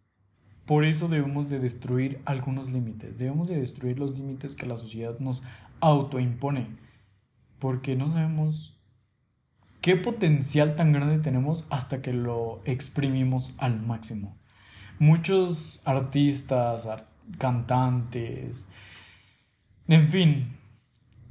por 0.67 0.85
eso 0.85 1.07
debemos 1.07 1.49
de 1.49 1.57
destruir 1.57 2.21
algunos 2.25 2.71
límites. 2.71 3.17
Debemos 3.17 3.47
de 3.47 3.59
destruir 3.59 3.97
los 3.97 4.19
límites 4.19 4.55
que 4.55 4.67
la 4.67 4.77
sociedad 4.77 5.17
nos 5.17 5.41
autoimpone. 5.79 6.67
Porque 7.57 7.95
no 7.95 8.11
sabemos 8.11 8.79
qué 9.81 9.95
potencial 9.95 10.75
tan 10.75 10.93
grande 10.93 11.17
tenemos 11.17 11.65
hasta 11.71 12.03
que 12.03 12.13
lo 12.13 12.61
exprimimos 12.65 13.55
al 13.57 13.81
máximo. 13.81 14.37
Muchos 14.99 15.81
artistas, 15.83 16.87
cantantes, 17.39 18.67
en 19.87 20.07
fin, 20.07 20.57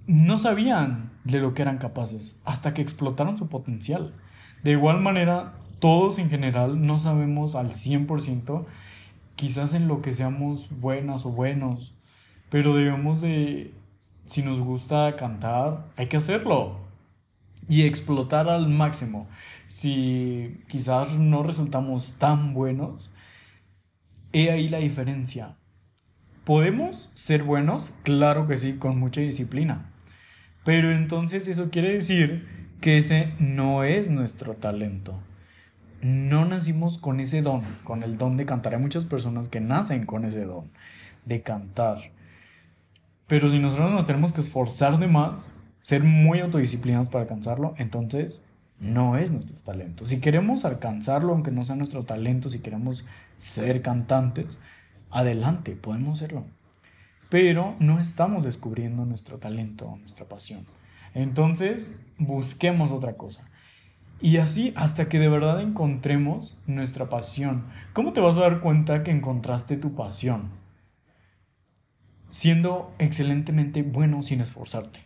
no 0.09 0.39
sabían 0.39 1.12
de 1.25 1.39
lo 1.39 1.55
que 1.55 1.63
eran 1.63 1.79
capaces 1.79 2.41
hasta 2.45 2.75
que 2.75 2.83
explotaron 2.83 3.39
su 3.39 3.49
potencial. 3.49 4.15
De 4.63 4.73
igual 4.73 5.01
manera, 5.01 5.55
todos 5.79 6.19
en 6.19 6.31
general 6.31 6.87
no 6.87 6.99
sabemos 6.99 7.55
al 7.55 7.71
100% 7.71 8.65
quizás 9.37 9.75
en 9.75 9.89
lo 9.89 10.03
que 10.03 10.13
seamos 10.13 10.69
buenas 10.81 11.27
o 11.27 11.31
buenos, 11.31 11.95
pero 12.51 12.77
debemos 12.77 13.21
de, 13.21 13.75
si 14.27 14.43
nos 14.43 14.61
gusta 14.61 15.17
cantar, 15.17 15.87
hay 15.97 16.07
que 16.07 16.19
hacerlo 16.19 16.77
y 17.69 17.83
explotar 17.83 18.49
al 18.49 18.69
máximo. 18.69 19.27
Si 19.67 20.61
quizás 20.69 21.19
no 21.19 21.43
resultamos 21.43 22.17
tan 22.19 22.55
buenos, 22.55 23.11
he 24.33 24.51
ahí 24.51 24.69
la 24.69 24.79
diferencia. 24.79 25.57
¿Podemos 26.45 27.11
ser 27.15 27.45
buenos? 27.45 27.93
Claro 28.03 28.47
que 28.47 28.59
sí, 28.59 28.75
con 28.75 28.99
mucha 28.99 29.21
disciplina. 29.21 29.92
Pero 30.65 30.93
entonces 30.93 31.49
eso 31.49 31.71
quiere 31.71 31.93
decir 31.93 32.47
que 32.81 32.99
ese 32.99 33.33
no 33.39 33.85
es 33.85 34.11
nuestro 34.11 34.55
talento. 34.55 35.19
No 36.01 36.45
nacimos 36.45 36.99
con 36.99 37.21
ese 37.21 37.43
don, 37.43 37.63
con 37.85 38.03
el 38.03 38.19
don 38.19 38.37
de 38.37 38.47
cantar. 38.47 38.75
Hay 38.75 38.81
muchas 38.81 39.05
personas 39.05 39.49
que 39.49 39.61
nacen 39.61 40.05
con 40.05 40.25
ese 40.25 40.45
don 40.45 40.71
de 41.25 41.43
cantar. 41.43 41.99
Pero 43.27 43.49
si 43.49 43.59
nosotros 43.59 43.93
nos 43.93 44.07
tenemos 44.07 44.33
que 44.33 44.41
esforzar 44.41 44.99
de 44.99 45.07
más, 45.07 45.69
ser 45.81 46.05
muy 46.05 46.41
autodisciplinados 46.41 47.09
para 47.09 47.23
alcanzarlo, 47.23 47.75
entonces 47.77 48.43
no 48.79 49.17
es 49.17 49.31
nuestro 49.31 49.57
talento. 49.63 50.07
Si 50.07 50.21
queremos 50.21 50.65
alcanzarlo, 50.65 51.33
aunque 51.33 51.53
no 51.53 51.65
sea 51.65 51.77
nuestro 51.77 52.03
talento, 52.05 52.51
si 52.51 52.59
queremos 52.59 53.07
ser 53.37 53.81
cantantes, 53.81 54.61
adelante, 55.11 55.77
podemos 55.77 56.19
serlo. 56.19 56.45
Pero 57.33 57.77
no 57.81 57.99
estamos 57.99 58.45
descubriendo 58.45 59.07
nuestro 59.07 59.39
talento, 59.39 59.97
nuestra 60.01 60.29
pasión. 60.29 60.67
Entonces, 61.15 61.97
busquemos 62.19 62.93
otra 62.93 63.17
cosa. 63.17 63.49
Y 64.21 64.37
así 64.37 64.75
hasta 64.77 65.09
que 65.09 65.19
de 65.19 65.31
verdad 65.31 65.63
encontremos 65.63 66.61
nuestra 66.67 67.09
pasión. 67.09 67.65
¿Cómo 67.95 68.13
te 68.13 68.21
vas 68.21 68.37
a 68.37 68.43
dar 68.43 68.61
cuenta 68.61 69.03
que 69.03 69.13
encontraste 69.13 69.79
tu 69.79 69.95
pasión? 69.95 70.51
Siendo 72.29 72.95
excelentemente 72.99 73.83
bueno 73.83 74.23
sin 74.23 74.43
esforzarte. 74.43 75.01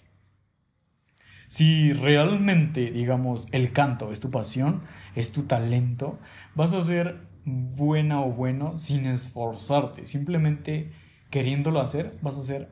Si 1.47 1.93
realmente, 1.93 2.91
digamos, 2.91 3.47
el 3.53 3.73
canto 3.73 4.11
es 4.11 4.19
tu 4.19 4.33
pasión, 4.33 4.83
es 5.15 5.31
tu 5.31 5.45
talento, 5.45 6.19
vas 6.57 6.73
a 6.73 6.83
ser 6.83 7.21
buena 7.45 8.21
o 8.21 8.33
bueno 8.33 8.77
sin 8.79 9.07
esforzarte. 9.07 10.09
Simplemente 10.09 11.06
queriéndolo 11.31 11.81
hacer, 11.81 12.19
vas 12.23 12.39
a 12.39 12.43
ser 12.43 12.71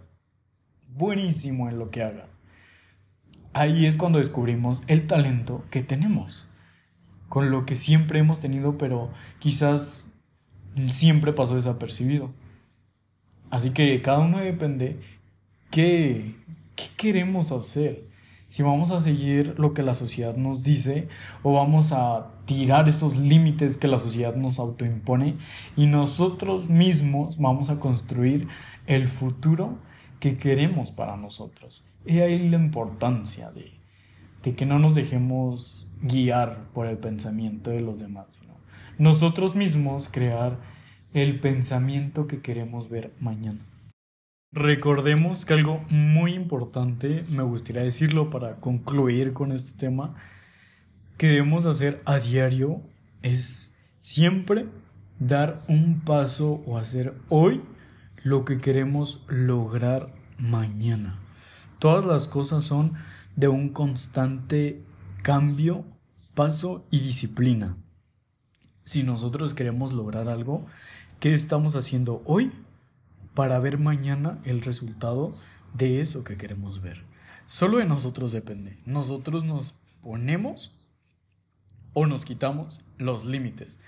buenísimo 0.88 1.68
en 1.68 1.78
lo 1.78 1.90
que 1.90 2.02
hagas. 2.02 2.36
Ahí 3.52 3.86
es 3.86 3.96
cuando 3.96 4.18
descubrimos 4.18 4.82
el 4.86 5.06
talento 5.06 5.64
que 5.70 5.82
tenemos, 5.82 6.48
con 7.28 7.50
lo 7.50 7.66
que 7.66 7.76
siempre 7.76 8.18
hemos 8.18 8.40
tenido, 8.40 8.78
pero 8.78 9.12
quizás 9.38 10.18
siempre 10.88 11.32
pasó 11.32 11.54
desapercibido. 11.54 12.32
Así 13.50 13.70
que 13.70 14.02
cada 14.02 14.18
uno 14.18 14.38
depende 14.38 15.00
qué, 15.70 16.34
qué 16.74 16.86
queremos 16.96 17.52
hacer 17.52 18.13
si 18.48 18.62
vamos 18.62 18.90
a 18.90 19.00
seguir 19.00 19.54
lo 19.58 19.74
que 19.74 19.82
la 19.82 19.94
sociedad 19.94 20.36
nos 20.36 20.62
dice 20.62 21.08
o 21.42 21.52
vamos 21.54 21.92
a 21.92 22.30
tirar 22.44 22.88
esos 22.88 23.16
límites 23.16 23.76
que 23.76 23.88
la 23.88 23.98
sociedad 23.98 24.36
nos 24.36 24.58
autoimpone 24.58 25.36
y 25.76 25.86
nosotros 25.86 26.68
mismos 26.68 27.38
vamos 27.38 27.70
a 27.70 27.80
construir 27.80 28.48
el 28.86 29.08
futuro 29.08 29.78
que 30.20 30.36
queremos 30.36 30.92
para 30.92 31.16
nosotros. 31.16 31.90
Y 32.06 32.20
ahí 32.20 32.48
la 32.48 32.56
importancia 32.56 33.50
de, 33.50 33.72
de 34.42 34.54
que 34.54 34.66
no 34.66 34.78
nos 34.78 34.94
dejemos 34.94 35.88
guiar 36.02 36.68
por 36.74 36.86
el 36.86 36.98
pensamiento 36.98 37.70
de 37.70 37.80
los 37.80 37.98
demás, 37.98 38.28
sino 38.38 38.54
nosotros 38.98 39.56
mismos 39.56 40.08
crear 40.08 40.58
el 41.12 41.40
pensamiento 41.40 42.26
que 42.26 42.42
queremos 42.42 42.88
ver 42.88 43.14
mañana. 43.20 43.60
Recordemos 44.54 45.44
que 45.44 45.54
algo 45.54 45.84
muy 45.90 46.32
importante, 46.32 47.24
me 47.28 47.42
gustaría 47.42 47.82
decirlo 47.82 48.30
para 48.30 48.60
concluir 48.60 49.32
con 49.32 49.50
este 49.50 49.76
tema, 49.76 50.14
que 51.16 51.26
debemos 51.26 51.66
hacer 51.66 52.00
a 52.04 52.20
diario 52.20 52.80
es 53.22 53.74
siempre 54.00 54.66
dar 55.18 55.64
un 55.66 56.02
paso 56.02 56.62
o 56.66 56.78
hacer 56.78 57.14
hoy 57.30 57.62
lo 58.22 58.44
que 58.44 58.60
queremos 58.60 59.24
lograr 59.26 60.14
mañana. 60.38 61.18
Todas 61.80 62.04
las 62.04 62.28
cosas 62.28 62.62
son 62.62 62.92
de 63.34 63.48
un 63.48 63.70
constante 63.70 64.84
cambio, 65.22 65.84
paso 66.34 66.86
y 66.92 67.00
disciplina. 67.00 67.76
Si 68.84 69.02
nosotros 69.02 69.52
queremos 69.52 69.92
lograr 69.92 70.28
algo, 70.28 70.64
¿qué 71.18 71.34
estamos 71.34 71.74
haciendo 71.74 72.22
hoy? 72.24 72.52
Para 73.34 73.58
ver 73.58 73.78
mañana 73.78 74.38
el 74.44 74.62
resultado 74.62 75.36
de 75.74 76.00
eso 76.00 76.24
que 76.24 76.36
queremos 76.36 76.80
ver. 76.80 77.04
Solo 77.46 77.78
de 77.78 77.84
nosotros 77.84 78.32
depende. 78.32 78.78
Nosotros 78.86 79.44
nos 79.44 79.74
ponemos 80.02 80.72
o 81.92 82.06
nos 82.06 82.24
quitamos 82.24 82.80
los 82.98 83.24
límites. 83.24 83.78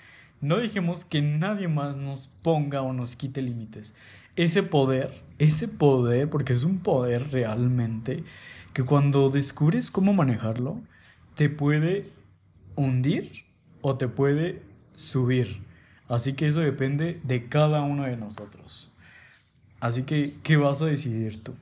No 0.41 0.59
dejemos 0.59 1.05
que 1.05 1.23
nadie 1.23 1.69
más 1.69 1.97
nos 1.97 2.27
ponga 2.27 2.83
o 2.83 2.93
nos 2.93 3.17
quite 3.17 3.41
límites. 3.41 3.95
Ese 4.37 4.63
poder, 4.63 5.23
ese 5.39 5.69
poder, 5.69 6.29
porque 6.29 6.53
es 6.53 6.63
un 6.63 6.79
poder 6.79 7.31
realmente, 7.31 8.23
que 8.75 8.83
cuando 8.83 9.31
descubres 9.31 9.91
cómo 9.91 10.13
manejarlo, 10.13 10.83
te 11.35 11.49
puede 11.49 12.11
hundir 12.75 13.45
o 13.81 13.97
te 13.97 14.09
puede 14.09 14.63
subir. 14.95 15.63
Así 16.09 16.35
que 16.35 16.47
eso 16.47 16.61
depende 16.61 17.21
de 17.25 17.49
cada 17.49 17.83
uno 17.83 18.05
de 18.05 18.17
nosotros. 18.17 18.93
Así 19.81 20.03
que, 20.05 20.35
¿qué 20.43 20.57
vas 20.57 20.83
a 20.83 20.87
decidir 20.87 21.43
tú? 21.43 21.55